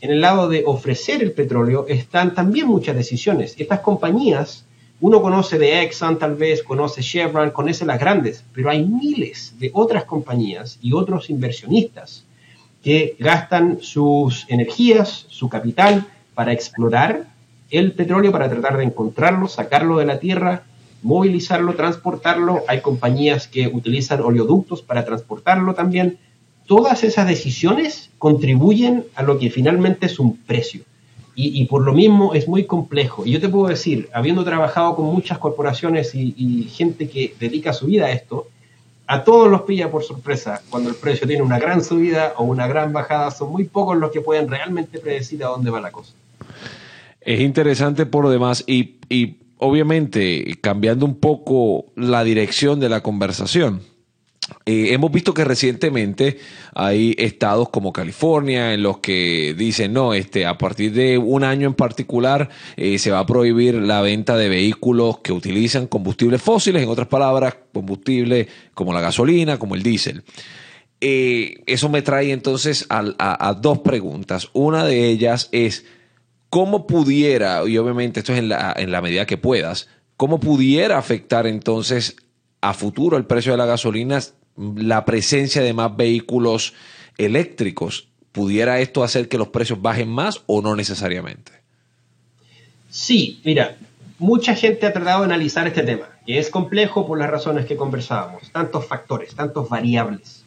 en 0.00 0.10
el 0.10 0.20
lado 0.20 0.48
de 0.48 0.62
ofrecer 0.66 1.22
el 1.22 1.32
petróleo, 1.32 1.86
están 1.88 2.34
también 2.34 2.66
muchas 2.66 2.96
decisiones. 2.96 3.54
Estas 3.58 3.80
compañías, 3.80 4.66
uno 5.00 5.22
conoce 5.22 5.58
de 5.58 5.82
Exxon 5.82 6.18
tal 6.18 6.34
vez, 6.34 6.62
conoce 6.62 7.02
Chevron, 7.02 7.50
conoce 7.50 7.86
las 7.86 8.00
grandes, 8.00 8.44
pero 8.52 8.70
hay 8.70 8.84
miles 8.84 9.54
de 9.58 9.70
otras 9.72 10.04
compañías 10.04 10.78
y 10.82 10.92
otros 10.92 11.30
inversionistas 11.30 12.24
que 12.82 13.16
gastan 13.18 13.78
sus 13.80 14.44
energías, 14.48 15.26
su 15.28 15.48
capital 15.48 16.06
para 16.34 16.52
explorar 16.52 17.26
el 17.70 17.92
petróleo, 17.92 18.32
para 18.32 18.48
tratar 18.48 18.76
de 18.76 18.84
encontrarlo, 18.84 19.46
sacarlo 19.46 19.98
de 19.98 20.06
la 20.06 20.18
tierra 20.18 20.64
movilizarlo, 21.02 21.74
transportarlo. 21.74 22.64
Hay 22.68 22.80
compañías 22.80 23.46
que 23.46 23.68
utilizan 23.68 24.20
oleoductos 24.20 24.82
para 24.82 25.04
transportarlo 25.04 25.74
también. 25.74 26.18
Todas 26.66 27.04
esas 27.04 27.26
decisiones 27.26 28.10
contribuyen 28.18 29.06
a 29.14 29.22
lo 29.22 29.38
que 29.38 29.50
finalmente 29.50 30.06
es 30.06 30.18
un 30.18 30.36
precio. 30.36 30.82
Y, 31.40 31.66
por 31.66 31.82
lo 31.82 31.92
mismo 31.92 32.34
es 32.34 32.48
muy 32.48 32.64
complejo. 32.64 33.24
Y 33.24 33.30
yo 33.30 33.40
te 33.40 33.48
puedo 33.48 33.68
decir, 33.68 34.08
habiendo 34.12 34.42
trabajado 34.42 34.96
con 34.96 35.04
muchas 35.04 35.38
corporaciones 35.38 36.12
y, 36.12 36.64
gente 36.64 37.08
que 37.08 37.32
dedica 37.38 37.72
su 37.72 37.86
vida 37.86 38.06
a 38.06 38.10
esto, 38.10 38.48
a 39.06 39.22
todos 39.22 39.48
los 39.48 39.62
pilla 39.62 39.88
por 39.88 40.02
sorpresa. 40.02 40.60
Cuando 40.68 40.90
el 40.90 40.96
precio 40.96 41.28
tiene 41.28 41.44
una 41.44 41.60
gran 41.60 41.84
subida 41.84 42.34
o 42.38 42.42
una 42.42 42.66
gran 42.66 42.92
bajada, 42.92 43.30
son 43.30 43.52
muy 43.52 43.62
pocos 43.64 43.96
los 43.96 44.10
que 44.10 44.20
pueden 44.20 44.48
realmente 44.48 44.98
predecir 44.98 45.44
a 45.44 45.48
dónde 45.48 45.70
va 45.70 45.80
la 45.80 45.92
cosa. 45.92 46.12
Es 47.20 47.38
interesante 47.38 48.04
por 48.04 48.24
lo 48.24 48.30
demás 48.30 48.64
y, 48.66 48.96
y 49.08 49.36
obviamente, 49.58 50.58
cambiando 50.60 51.06
un 51.06 51.14
poco 51.14 51.84
la 51.94 52.24
dirección 52.24 52.80
de 52.80 52.88
la 52.88 53.04
conversación, 53.04 53.82
eh, 54.64 54.92
hemos 54.92 55.10
visto 55.10 55.34
que 55.34 55.44
recientemente 55.44 56.38
hay 56.74 57.14
estados 57.18 57.68
como 57.68 57.92
California 57.92 58.74
en 58.74 58.82
los 58.82 58.98
que 58.98 59.54
dicen, 59.56 59.92
no, 59.92 60.14
este, 60.14 60.46
a 60.46 60.58
partir 60.58 60.92
de 60.92 61.18
un 61.18 61.44
año 61.44 61.66
en 61.66 61.74
particular 61.74 62.48
eh, 62.76 62.98
se 62.98 63.10
va 63.10 63.20
a 63.20 63.26
prohibir 63.26 63.74
la 63.74 64.00
venta 64.00 64.36
de 64.36 64.48
vehículos 64.48 65.18
que 65.18 65.32
utilizan 65.32 65.86
combustibles 65.86 66.42
fósiles, 66.42 66.82
en 66.82 66.88
otras 66.88 67.08
palabras, 67.08 67.56
combustible 67.72 68.48
como 68.74 68.92
la 68.92 69.00
gasolina, 69.00 69.58
como 69.58 69.74
el 69.74 69.82
diésel. 69.82 70.22
Eh, 71.00 71.62
eso 71.66 71.88
me 71.88 72.02
trae 72.02 72.32
entonces 72.32 72.86
a 72.88 73.56
dos 73.60 73.78
preguntas. 73.78 74.48
Una 74.52 74.84
de 74.84 75.08
ellas 75.08 75.48
es, 75.52 75.84
¿cómo 76.50 76.86
pudiera, 76.86 77.62
y 77.66 77.78
obviamente 77.78 78.20
esto 78.20 78.32
es 78.32 78.38
en 78.40 78.48
la, 78.48 78.74
en 78.76 78.90
la 78.90 79.00
medida 79.00 79.26
que 79.26 79.36
puedas, 79.36 79.88
cómo 80.16 80.40
pudiera 80.40 80.98
afectar 80.98 81.46
entonces 81.46 82.16
a 82.60 82.74
futuro 82.74 83.16
el 83.16 83.24
precio 83.24 83.52
de 83.52 83.58
la 83.58 83.66
gasolina 83.66 84.20
la 84.56 85.04
presencia 85.04 85.62
de 85.62 85.72
más 85.72 85.96
vehículos 85.96 86.74
eléctricos? 87.16 88.08
¿Pudiera 88.32 88.80
esto 88.80 89.02
hacer 89.02 89.28
que 89.28 89.38
los 89.38 89.48
precios 89.48 89.80
bajen 89.80 90.08
más 90.08 90.42
o 90.46 90.62
no 90.62 90.76
necesariamente? 90.76 91.52
Sí, 92.90 93.40
mira, 93.44 93.76
mucha 94.18 94.54
gente 94.54 94.86
ha 94.86 94.92
tratado 94.92 95.20
de 95.20 95.26
analizar 95.26 95.66
este 95.66 95.82
tema, 95.82 96.08
que 96.26 96.38
es 96.38 96.50
complejo 96.50 97.06
por 97.06 97.18
las 97.18 97.30
razones 97.30 97.66
que 97.66 97.76
conversábamos, 97.76 98.50
tantos 98.52 98.86
factores, 98.86 99.34
tantos 99.34 99.68
variables. 99.68 100.44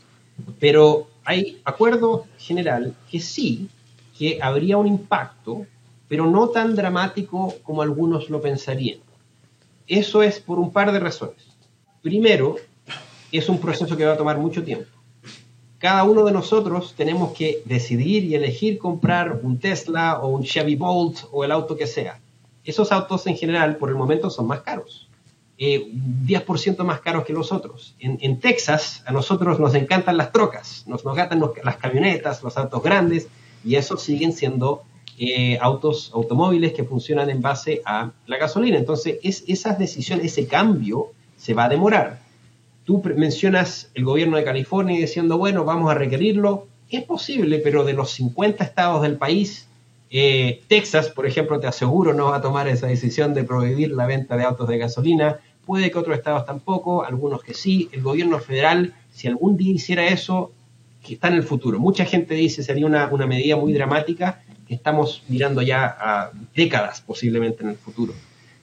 Pero 0.59 1.07
hay 1.23 1.61
acuerdo 1.65 2.25
general 2.37 2.95
que 3.09 3.19
sí, 3.19 3.69
que 4.17 4.39
habría 4.41 4.77
un 4.77 4.87
impacto 4.87 5.65
pero 6.11 6.29
no 6.29 6.49
tan 6.49 6.75
dramático 6.75 7.55
como 7.63 7.81
algunos 7.81 8.29
lo 8.29 8.41
pensarían. 8.41 8.99
Eso 9.87 10.23
es 10.23 10.41
por 10.41 10.59
un 10.59 10.73
par 10.73 10.91
de 10.91 10.99
razones. 10.99 11.50
Primero, 12.01 12.55
es 13.31 13.47
un 13.47 13.59
proceso 13.59 13.95
que 13.95 14.05
va 14.05 14.13
a 14.13 14.17
tomar 14.17 14.37
mucho 14.37 14.63
tiempo. 14.63 14.89
Cada 15.77 16.03
uno 16.03 16.23
de 16.23 16.31
nosotros 16.31 16.93
tenemos 16.95 17.33
que 17.33 17.61
decidir 17.65 18.23
y 18.23 18.35
elegir 18.35 18.77
comprar 18.77 19.39
un 19.41 19.59
Tesla 19.59 20.19
o 20.19 20.29
un 20.29 20.43
Chevy 20.43 20.75
Bolt 20.75 21.19
o 21.31 21.43
el 21.43 21.51
auto 21.51 21.75
que 21.75 21.87
sea. 21.87 22.19
Esos 22.63 22.91
autos 22.91 23.25
en 23.27 23.35
general 23.35 23.77
por 23.77 23.89
el 23.89 23.95
momento 23.95 24.29
son 24.29 24.47
más 24.47 24.61
caros. 24.61 25.09
10% 25.57 26.79
eh, 26.79 26.83
más 26.83 27.01
caros 27.01 27.23
que 27.23 27.33
los 27.33 27.51
otros. 27.51 27.95
En, 27.99 28.39
Texas 28.39 29.03
a 29.05 29.11
nosotros 29.11 29.59
nos 29.59 29.75
encantan 29.75 30.17
las 30.17 30.31
trocas, 30.31 30.83
nos, 30.87 31.05
nos 31.05 31.13
encantan 31.13 31.41
las 31.63 31.77
camionetas, 31.77 32.41
los 32.41 32.57
autos 32.57 32.81
grandes 32.81 33.27
y 33.63 33.75
esos 33.75 34.01
siguen 34.01 34.33
siendo 34.33 34.83
eh, 35.19 35.59
autos, 35.61 36.11
automóviles 36.15 36.73
que 36.73 36.83
funcionan 36.83 37.29
en 37.29 37.41
base 37.41 37.81
a 37.85 38.11
la 38.25 38.37
gasolina. 38.37 38.77
Entonces, 38.77 39.19
es, 39.21 39.43
esas 39.47 39.77
decisiones, 39.77 40.25
ese 40.25 40.47
cambio 40.47 41.11
se 41.41 41.55
va 41.55 41.65
a 41.65 41.69
demorar. 41.69 42.19
Tú 42.85 43.01
mencionas 43.15 43.89
el 43.95 44.05
gobierno 44.05 44.37
de 44.37 44.43
California 44.43 44.99
diciendo, 44.99 45.39
bueno, 45.39 45.65
vamos 45.65 45.89
a 45.89 45.95
requerirlo. 45.95 46.67
Es 46.89 47.03
posible, 47.03 47.59
pero 47.59 47.83
de 47.83 47.93
los 47.93 48.11
50 48.11 48.63
estados 48.63 49.01
del 49.01 49.17
país, 49.17 49.67
eh, 50.11 50.61
Texas, 50.67 51.09
por 51.09 51.25
ejemplo, 51.25 51.59
te 51.59 51.65
aseguro, 51.65 52.13
no 52.13 52.25
va 52.25 52.37
a 52.37 52.41
tomar 52.41 52.67
esa 52.67 52.85
decisión 52.85 53.33
de 53.33 53.43
prohibir 53.43 53.91
la 53.91 54.05
venta 54.05 54.37
de 54.37 54.43
autos 54.43 54.67
de 54.67 54.77
gasolina. 54.77 55.39
Puede 55.65 55.89
que 55.89 55.97
otros 55.97 56.15
estados 56.15 56.45
tampoco, 56.45 57.03
algunos 57.03 57.41
que 57.41 57.55
sí. 57.55 57.89
El 57.91 58.03
gobierno 58.03 58.37
federal, 58.39 58.93
si 59.11 59.27
algún 59.27 59.57
día 59.57 59.73
hiciera 59.73 60.05
eso, 60.05 60.51
que 61.03 61.15
está 61.15 61.29
en 61.29 61.35
el 61.35 61.43
futuro. 61.43 61.79
Mucha 61.79 62.05
gente 62.05 62.35
dice 62.35 62.61
sería 62.61 62.85
una, 62.85 63.07
una 63.07 63.25
medida 63.25 63.55
muy 63.55 63.73
dramática, 63.73 64.43
estamos 64.69 65.23
mirando 65.27 65.63
ya 65.63 65.85
a 65.99 66.31
décadas 66.55 67.01
posiblemente 67.01 67.63
en 67.63 67.69
el 67.69 67.77
futuro. 67.77 68.13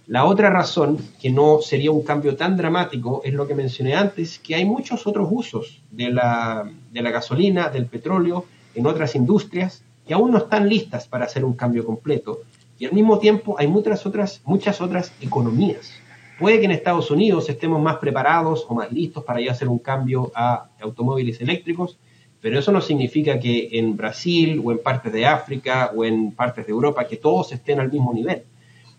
La 0.09 0.25
otra 0.25 0.49
razón, 0.49 0.97
que 1.21 1.29
no 1.29 1.61
sería 1.61 1.91
un 1.91 2.03
cambio 2.03 2.35
tan 2.35 2.57
dramático, 2.57 3.21
es 3.27 3.35
lo 3.35 3.47
que 3.47 3.55
mencioné 3.55 3.95
antes, 3.95 4.39
que 4.39 4.55
hay 4.55 4.65
muchos 4.65 5.07
otros 5.07 5.29
usos 5.31 5.83
de 5.91 6.09
la, 6.09 6.67
de 6.91 7.03
la 7.03 7.11
gasolina, 7.11 7.69
del 7.69 7.85
petróleo, 7.85 8.47
en 8.75 8.87
otras 8.87 9.15
industrias, 9.15 9.85
que 10.07 10.15
aún 10.15 10.31
no 10.31 10.39
están 10.39 10.67
listas 10.67 11.07
para 11.07 11.27
hacer 11.27 11.45
un 11.45 11.53
cambio 11.53 11.85
completo. 11.85 12.41
Y 12.79 12.87
al 12.87 12.93
mismo 12.93 13.19
tiempo 13.19 13.57
hay 13.59 13.67
muchas 13.67 14.07
otras, 14.07 14.41
muchas 14.47 14.81
otras 14.81 15.13
economías. 15.21 15.93
Puede 16.39 16.59
que 16.59 16.65
en 16.65 16.71
Estados 16.71 17.11
Unidos 17.11 17.51
estemos 17.51 17.79
más 17.83 17.97
preparados 17.97 18.65
o 18.67 18.75
más 18.75 18.91
listos 18.91 19.25
para 19.25 19.43
ya 19.43 19.53
hacer 19.53 19.69
un 19.69 19.79
cambio 19.79 20.33
a 20.35 20.71
automóviles 20.81 21.39
eléctricos, 21.43 21.99
pero 22.41 22.59
eso 22.59 22.73
no 22.73 22.81
significa 22.81 23.39
que 23.39 23.69
en 23.73 23.95
Brasil 23.95 24.63
o 24.65 24.73
en 24.73 24.79
partes 24.79 25.13
de 25.13 25.27
África 25.27 25.93
o 25.95 26.03
en 26.03 26.33
partes 26.33 26.65
de 26.65 26.73
Europa 26.73 27.07
que 27.07 27.19
todos 27.19 27.53
estén 27.53 27.79
al 27.79 27.93
mismo 27.93 28.15
nivel. 28.15 28.45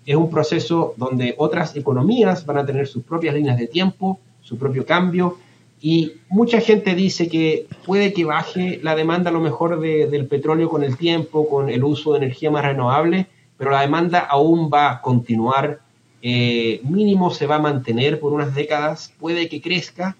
Es 0.09 0.15
un 0.15 0.31
proceso 0.31 0.95
donde 0.97 1.35
otras 1.37 1.75
economías 1.75 2.43
van 2.43 2.57
a 2.57 2.65
tener 2.65 2.87
sus 2.87 3.03
propias 3.03 3.35
líneas 3.35 3.59
de 3.59 3.67
tiempo, 3.67 4.17
su 4.41 4.57
propio 4.57 4.83
cambio, 4.83 5.37
y 5.79 6.13
mucha 6.29 6.59
gente 6.61 6.95
dice 6.95 7.29
que 7.29 7.67
puede 7.85 8.11
que 8.11 8.25
baje 8.25 8.79
la 8.81 8.95
demanda 8.95 9.29
a 9.29 9.33
lo 9.33 9.39
mejor 9.39 9.79
del 9.79 10.25
petróleo 10.25 10.67
con 10.67 10.83
el 10.83 10.97
tiempo, 10.97 11.47
con 11.47 11.69
el 11.69 11.83
uso 11.83 12.13
de 12.13 12.17
energía 12.17 12.49
más 12.49 12.65
renovable, 12.65 13.27
pero 13.55 13.69
la 13.69 13.81
demanda 13.81 14.21
aún 14.21 14.71
va 14.73 14.93
a 14.93 15.01
continuar, 15.03 15.79
eh, 16.23 16.81
mínimo 16.85 17.29
se 17.29 17.45
va 17.45 17.57
a 17.57 17.59
mantener 17.59 18.19
por 18.19 18.33
unas 18.33 18.55
décadas, 18.55 19.13
puede 19.19 19.47
que 19.47 19.61
crezca, 19.61 20.17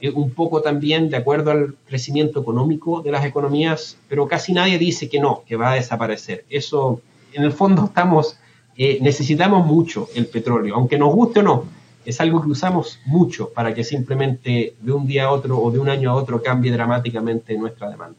eh, 0.00 0.12
un 0.14 0.30
poco 0.30 0.62
también 0.62 1.10
de 1.10 1.16
acuerdo 1.16 1.50
al 1.50 1.74
crecimiento 1.88 2.40
económico 2.40 3.02
de 3.02 3.10
las 3.10 3.24
economías, 3.24 3.98
pero 4.08 4.28
casi 4.28 4.52
nadie 4.52 4.78
dice 4.78 5.08
que 5.08 5.18
no, 5.18 5.42
que 5.44 5.56
va 5.56 5.72
a 5.72 5.74
desaparecer. 5.74 6.44
Eso, 6.48 7.00
en 7.32 7.42
el 7.42 7.52
fondo, 7.52 7.86
estamos, 7.86 8.36
eh, 8.76 8.98
necesitamos 9.00 9.66
mucho 9.66 10.08
el 10.14 10.26
petróleo, 10.26 10.74
aunque 10.74 10.98
nos 10.98 11.14
guste 11.14 11.40
o 11.40 11.42
no, 11.42 11.64
es 12.04 12.20
algo 12.20 12.42
que 12.42 12.48
usamos 12.48 12.98
mucho 13.06 13.50
para 13.50 13.74
que 13.74 13.84
simplemente 13.84 14.74
de 14.80 14.92
un 14.92 15.06
día 15.06 15.24
a 15.24 15.30
otro 15.30 15.58
o 15.58 15.70
de 15.70 15.78
un 15.78 15.88
año 15.88 16.10
a 16.10 16.14
otro 16.14 16.42
cambie 16.42 16.72
dramáticamente 16.72 17.56
nuestra 17.56 17.88
demanda. 17.90 18.18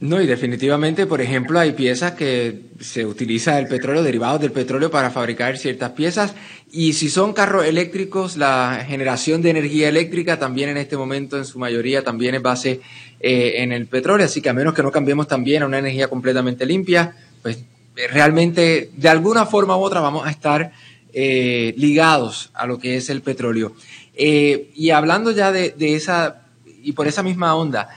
No, 0.00 0.20
y 0.20 0.26
definitivamente, 0.26 1.06
por 1.06 1.20
ejemplo, 1.20 1.58
hay 1.58 1.72
piezas 1.72 2.12
que 2.12 2.60
se 2.78 3.06
utiliza 3.06 3.58
el 3.58 3.68
petróleo, 3.68 4.02
derivados 4.02 4.40
del 4.40 4.52
petróleo 4.52 4.90
para 4.90 5.10
fabricar 5.10 5.56
ciertas 5.56 5.92
piezas. 5.92 6.34
Y 6.70 6.92
si 6.92 7.08
son 7.08 7.32
carros 7.32 7.64
eléctricos, 7.64 8.36
la 8.36 8.84
generación 8.86 9.40
de 9.40 9.50
energía 9.50 9.88
eléctrica 9.88 10.38
también 10.38 10.68
en 10.68 10.76
este 10.76 10.96
momento, 10.96 11.38
en 11.38 11.46
su 11.46 11.58
mayoría, 11.58 12.04
también 12.04 12.34
es 12.34 12.42
base 12.42 12.80
eh, 13.20 13.54
en 13.62 13.72
el 13.72 13.86
petróleo. 13.86 14.26
Así 14.26 14.42
que 14.42 14.50
a 14.50 14.52
menos 14.52 14.74
que 14.74 14.82
no 14.82 14.90
cambiemos 14.90 15.26
también 15.26 15.62
a 15.62 15.66
una 15.66 15.78
energía 15.78 16.08
completamente 16.08 16.66
limpia, 16.66 17.16
pues 17.40 17.64
realmente 17.94 18.90
de 18.96 19.08
alguna 19.08 19.46
forma 19.46 19.76
u 19.76 19.80
otra 19.80 20.00
vamos 20.00 20.26
a 20.26 20.30
estar 20.30 20.72
eh, 21.12 21.74
ligados 21.76 22.50
a 22.54 22.66
lo 22.66 22.78
que 22.78 22.96
es 22.96 23.10
el 23.10 23.22
petróleo. 23.22 23.74
y 24.16 24.90
hablando 24.90 25.30
ya 25.32 25.52
de, 25.52 25.74
esa, 25.78 26.46
y 26.82 26.92
por 26.92 27.06
esa 27.06 27.22
misma 27.22 27.54
onda, 27.54 27.88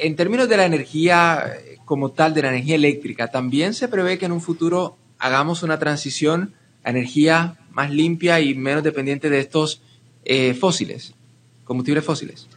en 0.00 0.16
términos 0.16 0.48
de 0.48 0.56
la 0.56 0.64
energía 0.64 1.44
eh, 1.46 1.78
como 1.84 2.10
tal, 2.10 2.34
de 2.34 2.42
la 2.42 2.48
energía 2.48 2.74
eléctrica, 2.74 3.28
también 3.28 3.74
se 3.74 3.88
prevé 3.88 4.18
que 4.18 4.26
en 4.26 4.32
un 4.32 4.40
futuro 4.40 4.96
hagamos 5.18 5.62
una 5.62 5.78
transición 5.78 6.54
a 6.82 6.90
energía 6.90 7.58
más 7.70 7.90
limpia 7.90 8.40
y 8.40 8.54
menos 8.54 8.82
dependiente 8.82 9.28
de 9.28 9.40
estos 9.40 9.82
eh, 10.24 10.54
fósiles, 10.54 11.14
combustibles 11.64 12.04
fósiles. 12.04 12.48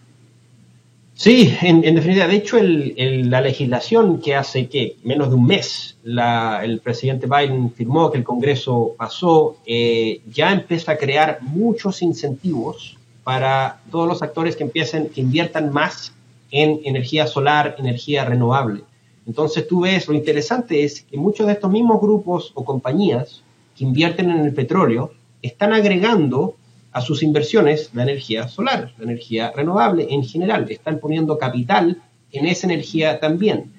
Sí, 1.16 1.56
en, 1.62 1.82
definitiva, 1.82 2.28
de 2.28 2.36
hecho, 2.36 2.58
la 2.60 3.40
legislación 3.40 4.20
que 4.20 4.36
hace 4.36 4.68
que 4.68 4.98
menos 5.04 5.30
de 5.30 5.36
un 5.36 5.46
mes 5.46 5.98
el 6.04 6.82
presidente 6.84 7.28
Biden 7.28 7.72
firmó, 7.72 8.12
que 8.12 8.18
el 8.18 8.24
Congreso 8.24 8.96
pasó, 8.98 9.58
eh, 9.66 10.22
ya 10.32 10.52
empieza 10.52 10.94
a 10.94 10.98
crear 10.98 11.40
muchos 11.42 12.02
incentivos 12.02 12.98
para 13.24 13.80
todos 13.92 14.08
los 14.08 14.22
actores 14.24 14.56
que 14.56 14.64
empiecen, 14.64 15.10
que 15.10 15.22
inviertan 15.22 15.72
más 15.72 16.14
en 16.52 16.82
energía 16.84 17.28
solar, 17.28 17.76
energía 17.78 18.26
renovable. 18.26 18.82
Entonces 19.26 19.68
tú 19.68 19.82
ves, 19.82 20.08
lo 20.08 20.16
interesante 20.16 20.84
es 20.84 21.04
que 21.04 21.18
muchos 21.18 21.48
de 21.48 21.54
estos 21.54 21.72
mismos 21.72 22.02
grupos 22.02 22.52
o 22.56 22.66
compañías 22.66 23.44
que 23.78 23.86
invierten 23.86 24.30
en 24.30 24.40
el 24.40 24.54
petróleo 24.54 25.12
están 25.42 25.74
agregando 25.74 26.56
a 26.94 27.02
sus 27.02 27.24
inversiones 27.24 27.90
la 27.94 28.04
energía 28.04 28.48
solar, 28.48 28.94
la 28.98 29.04
energía 29.04 29.52
renovable 29.56 30.08
en 30.10 30.24
general. 30.24 30.68
Están 30.70 31.00
poniendo 31.00 31.38
capital 31.38 32.02
en 32.32 32.46
esa 32.46 32.68
energía 32.68 33.20
también. 33.20 33.74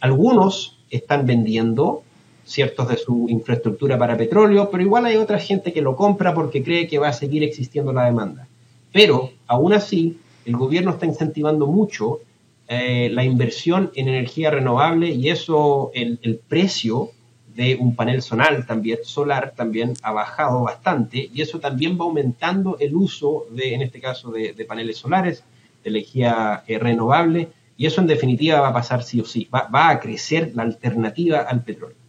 Algunos 0.00 0.78
están 0.90 1.26
vendiendo 1.26 2.02
ciertos 2.44 2.88
de 2.88 2.96
su 2.96 3.26
infraestructura 3.28 3.98
para 3.98 4.16
petróleo, 4.16 4.70
pero 4.70 4.82
igual 4.82 5.06
hay 5.06 5.16
otra 5.16 5.38
gente 5.38 5.72
que 5.72 5.82
lo 5.82 5.94
compra 5.96 6.34
porque 6.34 6.62
cree 6.62 6.88
que 6.88 6.98
va 6.98 7.08
a 7.08 7.12
seguir 7.12 7.42
existiendo 7.42 7.92
la 7.92 8.06
demanda. 8.06 8.48
Pero, 8.92 9.30
aún 9.46 9.72
así, 9.72 10.18
el 10.44 10.56
gobierno 10.56 10.92
está 10.92 11.06
incentivando 11.06 11.66
mucho 11.66 12.20
eh, 12.66 13.10
la 13.12 13.24
inversión 13.24 13.90
en 13.94 14.08
energía 14.08 14.50
renovable 14.50 15.10
y 15.10 15.28
eso, 15.28 15.90
el, 15.94 16.18
el 16.22 16.36
precio 16.36 17.10
de 17.60 17.76
un 17.76 17.94
panel 17.94 18.22
solar 18.22 18.64
también, 18.66 19.00
solar 19.02 19.52
también 19.54 19.92
ha 20.02 20.12
bajado 20.12 20.62
bastante 20.62 21.28
y 21.30 21.42
eso 21.42 21.60
también 21.60 22.00
va 22.00 22.04
aumentando 22.06 22.78
el 22.80 22.96
uso 22.96 23.44
de, 23.50 23.74
en 23.74 23.82
este 23.82 24.00
caso, 24.00 24.30
de, 24.30 24.64
paneles 24.66 24.96
solares, 24.96 25.44
de 25.84 25.90
energía 25.90 26.64
eh, 26.66 26.78
renovable 26.78 27.50
y 27.76 27.84
eso 27.84 28.00
en 28.00 28.06
definitiva 28.06 28.62
va 28.62 28.68
a 28.68 28.72
pasar 28.72 29.02
sí 29.02 29.20
o 29.20 29.26
sí, 29.26 29.46
va, 29.54 29.68
va 29.68 29.90
a 29.90 30.00
crecer 30.00 30.52
la 30.54 30.62
alternativa 30.62 31.40
al 31.40 31.62
petróleo. 31.62 31.99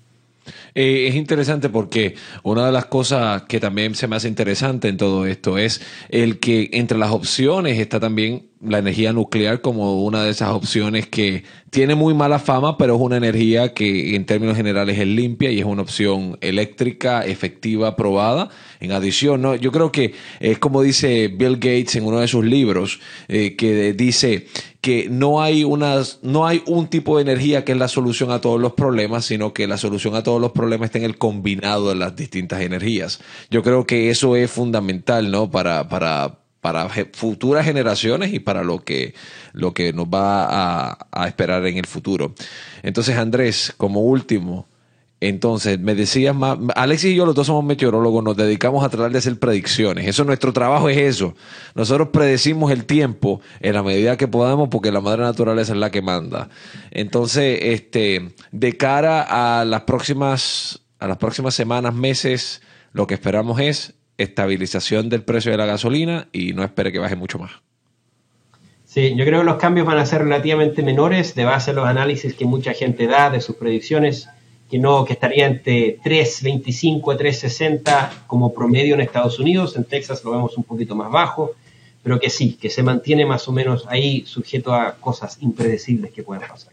Eh, 0.73 1.07
es 1.07 1.15
interesante 1.15 1.69
porque 1.69 2.15
una 2.43 2.65
de 2.65 2.71
las 2.71 2.85
cosas 2.85 3.43
que 3.43 3.59
también 3.59 3.95
se 3.95 4.07
me 4.07 4.15
hace 4.15 4.27
interesante 4.27 4.87
en 4.87 4.97
todo 4.97 5.25
esto 5.25 5.57
es 5.57 5.81
el 6.09 6.39
que 6.39 6.69
entre 6.73 6.97
las 6.97 7.11
opciones 7.11 7.79
está 7.79 7.99
también 7.99 8.51
la 8.63 8.77
energía 8.77 9.11
nuclear 9.11 9.61
como 9.61 10.03
una 10.03 10.23
de 10.23 10.29
esas 10.29 10.49
opciones 10.49 11.07
que 11.07 11.43
tiene 11.71 11.95
muy 11.95 12.13
mala 12.13 12.37
fama, 12.37 12.77
pero 12.77 12.95
es 12.95 13.01
una 13.01 13.17
energía 13.17 13.73
que 13.73 14.15
en 14.15 14.25
términos 14.25 14.55
generales 14.55 14.99
es 14.99 15.07
limpia 15.07 15.49
y 15.51 15.59
es 15.59 15.65
una 15.65 15.81
opción 15.81 16.37
eléctrica, 16.41 17.25
efectiva, 17.25 17.95
probada. 17.95 18.49
En 18.79 18.91
adición, 18.91 19.41
¿no? 19.41 19.55
yo 19.55 19.71
creo 19.71 19.91
que 19.91 20.13
es 20.39 20.59
como 20.59 20.81
dice 20.81 21.27
Bill 21.29 21.55
Gates 21.55 21.95
en 21.95 22.05
uno 22.05 22.19
de 22.19 22.27
sus 22.27 22.45
libros, 22.45 22.99
eh, 23.27 23.55
que 23.55 23.93
dice 23.93 24.47
que 24.81 25.07
no 25.09 25.43
hay, 25.43 25.63
unas, 25.63 26.19
no 26.23 26.47
hay 26.47 26.63
un 26.65 26.87
tipo 26.87 27.17
de 27.17 27.21
energía 27.21 27.63
que 27.63 27.71
es 27.73 27.77
la 27.77 27.87
solución 27.87 28.31
a 28.31 28.41
todos 28.41 28.59
los 28.59 28.73
problemas, 28.73 29.25
sino 29.25 29.53
que 29.53 29.67
la 29.67 29.77
solución 29.77 30.15
a 30.15 30.23
todos 30.23 30.41
los 30.41 30.51
problemas 30.51 30.87
está 30.87 30.97
en 30.97 31.05
el 31.05 31.19
combinado 31.19 31.89
de 31.89 31.95
las 31.95 32.15
distintas 32.15 32.61
energías. 32.61 33.19
Yo 33.51 33.61
creo 33.61 33.85
que 33.85 34.09
eso 34.09 34.35
es 34.35 34.49
fundamental, 34.49 35.29
¿no? 35.29 35.51
Para, 35.51 35.87
para, 35.87 36.39
para 36.61 36.89
futuras 37.13 37.63
generaciones 37.63 38.33
y 38.33 38.39
para 38.39 38.63
lo 38.63 38.79
que, 38.83 39.13
lo 39.53 39.75
que 39.75 39.93
nos 39.93 40.07
va 40.07 40.45
a, 40.89 41.07
a 41.11 41.27
esperar 41.27 41.63
en 41.67 41.77
el 41.77 41.85
futuro. 41.85 42.33
Entonces, 42.81 43.17
Andrés, 43.17 43.75
como 43.77 44.01
último, 44.01 44.67
entonces, 45.21 45.79
me 45.79 45.93
decías 45.93 46.35
más, 46.35 46.57
Alexis 46.75 47.11
y 47.11 47.15
yo 47.15 47.27
los 47.27 47.35
dos 47.35 47.45
somos 47.45 47.63
meteorólogos, 47.63 48.23
nos 48.23 48.35
dedicamos 48.35 48.83
a 48.83 48.89
tratar 48.89 49.11
de 49.11 49.19
hacer 49.19 49.37
predicciones. 49.37 50.07
Eso, 50.07 50.23
nuestro 50.23 50.51
trabajo 50.51 50.89
es 50.89 50.97
eso. 50.97 51.35
Nosotros 51.75 52.09
predecimos 52.11 52.71
el 52.71 52.85
tiempo 52.85 53.39
en 53.59 53.75
la 53.75 53.83
medida 53.83 54.17
que 54.17 54.27
podamos 54.27 54.69
porque 54.69 54.91
la 54.91 54.99
madre 54.99 55.21
naturaleza 55.21 55.73
es 55.73 55.77
la 55.77 55.91
que 55.91 56.01
manda. 56.01 56.49
Entonces, 56.89 57.59
este, 57.61 58.33
de 58.51 58.77
cara 58.77 59.59
a 59.59 59.63
las 59.63 59.81
próximas, 59.81 60.81
a 60.97 61.07
las 61.07 61.17
próximas 61.17 61.53
semanas, 61.53 61.93
meses, 61.93 62.63
lo 62.91 63.05
que 63.05 63.13
esperamos 63.13 63.59
es 63.59 63.93
estabilización 64.17 65.09
del 65.09 65.21
precio 65.21 65.51
de 65.51 65.57
la 65.57 65.67
gasolina 65.67 66.29
y 66.31 66.53
no 66.53 66.63
espere 66.63 66.91
que 66.91 66.97
baje 66.97 67.15
mucho 67.15 67.37
más. 67.37 67.51
Sí, 68.85 69.13
yo 69.15 69.23
creo 69.23 69.41
que 69.41 69.45
los 69.45 69.57
cambios 69.57 69.85
van 69.85 69.99
a 69.99 70.05
ser 70.05 70.23
relativamente 70.23 70.81
menores 70.81 71.35
de 71.35 71.45
base 71.45 71.71
a 71.71 71.73
los 71.75 71.85
análisis 71.85 72.33
que 72.33 72.45
mucha 72.45 72.73
gente 72.73 73.05
da 73.05 73.29
de 73.29 73.39
sus 73.39 73.55
predicciones 73.55 74.27
que 74.71 74.79
no, 74.79 75.03
que 75.03 75.13
estaría 75.13 75.47
entre 75.47 75.99
3.25 75.99 77.13
a 77.13 77.17
3.60 77.17 78.09
como 78.25 78.53
promedio 78.53 78.95
en 78.95 79.01
Estados 79.01 79.37
Unidos, 79.37 79.75
en 79.75 79.83
Texas 79.83 80.23
lo 80.23 80.31
vemos 80.31 80.57
un 80.57 80.63
poquito 80.63 80.95
más 80.95 81.11
bajo, 81.11 81.51
pero 82.01 82.17
que 82.21 82.29
sí, 82.29 82.53
que 82.53 82.69
se 82.69 82.81
mantiene 82.81 83.25
más 83.25 83.49
o 83.49 83.51
menos 83.51 83.85
ahí 83.89 84.23
sujeto 84.25 84.73
a 84.73 84.95
cosas 84.95 85.37
impredecibles 85.41 86.11
que 86.11 86.23
puedan 86.23 86.47
pasar. 86.47 86.71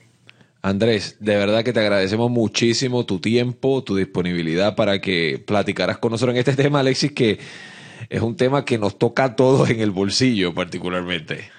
Andrés, 0.62 1.16
de 1.18 1.36
verdad 1.36 1.64
que 1.64 1.72
te 1.72 1.80
agradecemos 1.80 2.30
muchísimo 2.30 3.04
tu 3.04 3.18
tiempo, 3.18 3.82
tu 3.82 3.96
disponibilidad 3.96 4.76
para 4.76 5.00
que 5.00 5.42
platicaras 5.44 5.98
con 5.98 6.12
nosotros 6.12 6.34
en 6.34 6.38
este 6.38 6.54
tema, 6.54 6.80
Alexis, 6.80 7.10
que 7.10 7.40
es 8.08 8.22
un 8.22 8.36
tema 8.36 8.64
que 8.64 8.78
nos 8.78 8.96
toca 8.96 9.24
a 9.24 9.36
todos 9.36 9.70
en 9.70 9.80
el 9.80 9.90
bolsillo 9.90 10.54
particularmente 10.54 11.57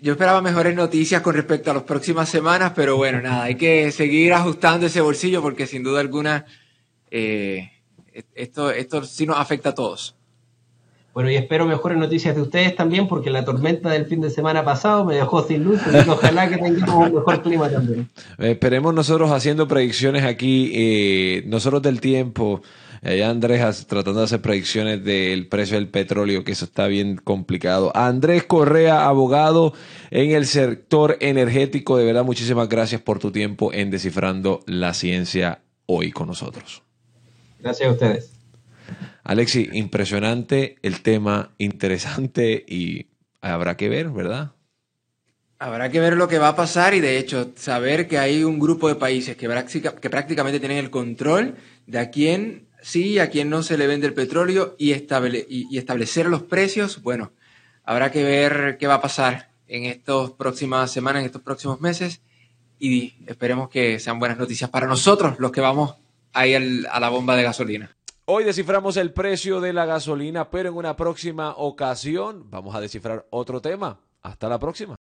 yo 0.00 0.12
esperaba 0.12 0.40
mejores 0.40 0.74
noticias 0.74 1.22
con 1.22 1.34
respecto 1.34 1.70
a 1.70 1.74
las 1.74 1.82
próximas 1.82 2.28
semanas, 2.28 2.72
pero 2.74 2.96
bueno, 2.96 3.20
nada, 3.20 3.44
hay 3.44 3.56
que 3.56 3.90
seguir 3.90 4.32
ajustando 4.32 4.86
ese 4.86 5.00
bolsillo 5.00 5.42
porque 5.42 5.66
sin 5.66 5.82
duda 5.82 6.00
alguna 6.00 6.46
eh, 7.10 7.70
esto, 8.34 8.70
esto 8.70 9.04
sí 9.04 9.26
nos 9.26 9.38
afecta 9.38 9.70
a 9.70 9.74
todos. 9.74 10.14
Bueno, 11.14 11.30
y 11.32 11.36
espero 11.36 11.66
mejores 11.66 11.98
noticias 11.98 12.36
de 12.36 12.42
ustedes 12.42 12.76
también, 12.76 13.08
porque 13.08 13.28
la 13.28 13.44
tormenta 13.44 13.90
del 13.90 14.06
fin 14.06 14.20
de 14.20 14.30
semana 14.30 14.64
pasado 14.64 15.04
me 15.04 15.16
dejó 15.16 15.42
sin 15.42 15.64
luz, 15.64 15.80
y 15.92 16.08
ojalá 16.08 16.48
que 16.48 16.58
tengamos 16.58 17.08
un 17.08 17.14
mejor 17.16 17.42
clima 17.42 17.68
también. 17.68 18.08
esperemos 18.38 18.94
nosotros 18.94 19.32
haciendo 19.32 19.66
predicciones 19.66 20.22
aquí, 20.22 20.70
eh, 20.74 21.42
nosotros 21.46 21.82
del 21.82 22.00
tiempo, 22.00 22.62
Allá 23.02 23.30
Andrés 23.30 23.86
tratando 23.86 24.20
de 24.20 24.24
hacer 24.24 24.40
predicciones 24.40 25.04
del 25.04 25.46
precio 25.46 25.76
del 25.76 25.88
petróleo, 25.88 26.44
que 26.44 26.52
eso 26.52 26.64
está 26.64 26.86
bien 26.86 27.16
complicado. 27.16 27.92
Andrés 27.94 28.44
Correa, 28.44 29.06
abogado 29.06 29.72
en 30.10 30.32
el 30.32 30.46
sector 30.46 31.16
energético, 31.20 31.96
de 31.96 32.04
verdad 32.04 32.24
muchísimas 32.24 32.68
gracias 32.68 33.00
por 33.00 33.18
tu 33.18 33.30
tiempo 33.30 33.72
en 33.72 33.90
Descifrando 33.90 34.60
la 34.66 34.94
Ciencia 34.94 35.60
hoy 35.86 36.10
con 36.10 36.28
nosotros. 36.28 36.82
Gracias 37.60 37.88
a 37.88 37.92
ustedes. 37.92 38.32
Alexi, 39.24 39.68
impresionante 39.72 40.76
el 40.82 41.02
tema, 41.02 41.52
interesante 41.58 42.64
y 42.66 43.08
habrá 43.40 43.76
que 43.76 43.88
ver, 43.88 44.08
¿verdad? 44.10 44.52
Habrá 45.58 45.90
que 45.90 46.00
ver 46.00 46.16
lo 46.16 46.28
que 46.28 46.38
va 46.38 46.48
a 46.48 46.56
pasar 46.56 46.94
y 46.94 47.00
de 47.00 47.18
hecho 47.18 47.52
saber 47.56 48.06
que 48.06 48.16
hay 48.18 48.44
un 48.44 48.58
grupo 48.60 48.88
de 48.88 48.94
países 48.94 49.36
que, 49.36 49.48
que 50.00 50.10
prácticamente 50.10 50.60
tienen 50.60 50.78
el 50.78 50.90
control 50.90 51.56
de 51.86 51.98
a 51.98 52.10
quién 52.10 52.67
sí, 52.82 53.18
a 53.18 53.30
quien 53.30 53.50
no 53.50 53.62
se 53.62 53.78
le 53.78 53.86
vende 53.86 54.06
el 54.06 54.14
petróleo 54.14 54.74
y, 54.78 54.92
establecer 54.92 56.26
los 56.26 56.42
precios, 56.42 57.02
bueno, 57.02 57.32
habrá 57.84 58.10
que 58.10 58.22
ver 58.22 58.76
qué 58.78 58.86
va 58.86 58.94
a 58.94 59.00
pasar 59.00 59.50
en 59.66 59.84
estas 59.84 60.30
próximas 60.30 60.90
semanas, 60.90 61.20
en 61.20 61.26
estos 61.26 61.42
próximos 61.42 61.80
meses 61.80 62.20
y 62.78 63.14
esperemos 63.26 63.68
que 63.68 63.98
sean 63.98 64.18
buenas 64.18 64.38
noticias 64.38 64.70
para 64.70 64.86
nosotros, 64.86 65.38
los 65.38 65.50
que 65.50 65.60
vamos 65.60 65.94
ahí 66.32 66.54
a 66.54 67.00
la 67.00 67.08
bomba 67.08 67.36
de 67.36 67.42
gasolina. 67.42 67.90
Hoy 68.24 68.44
desciframos 68.44 68.96
el 68.98 69.12
precio 69.12 69.60
de 69.60 69.72
la 69.72 69.86
gasolina, 69.86 70.50
pero 70.50 70.68
en 70.68 70.76
una 70.76 70.94
próxima 70.96 71.54
ocasión 71.56 72.44
vamos 72.50 72.74
a 72.74 72.80
descifrar 72.80 73.26
otro 73.30 73.62
tema. 73.62 74.00
Hasta 74.20 74.48
la 74.48 74.58
próxima. 74.58 74.96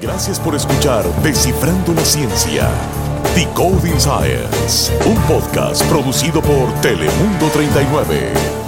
Gracias 0.00 0.40
por 0.40 0.54
escuchar 0.54 1.04
Descifrando 1.22 1.94
la 1.94 2.04
Ciencia. 2.04 2.68
Decoding 3.36 4.00
Science, 4.00 4.90
un 5.04 5.14
podcast 5.28 5.82
producido 5.90 6.40
por 6.40 6.72
Telemundo 6.80 7.50
39. 7.52 8.65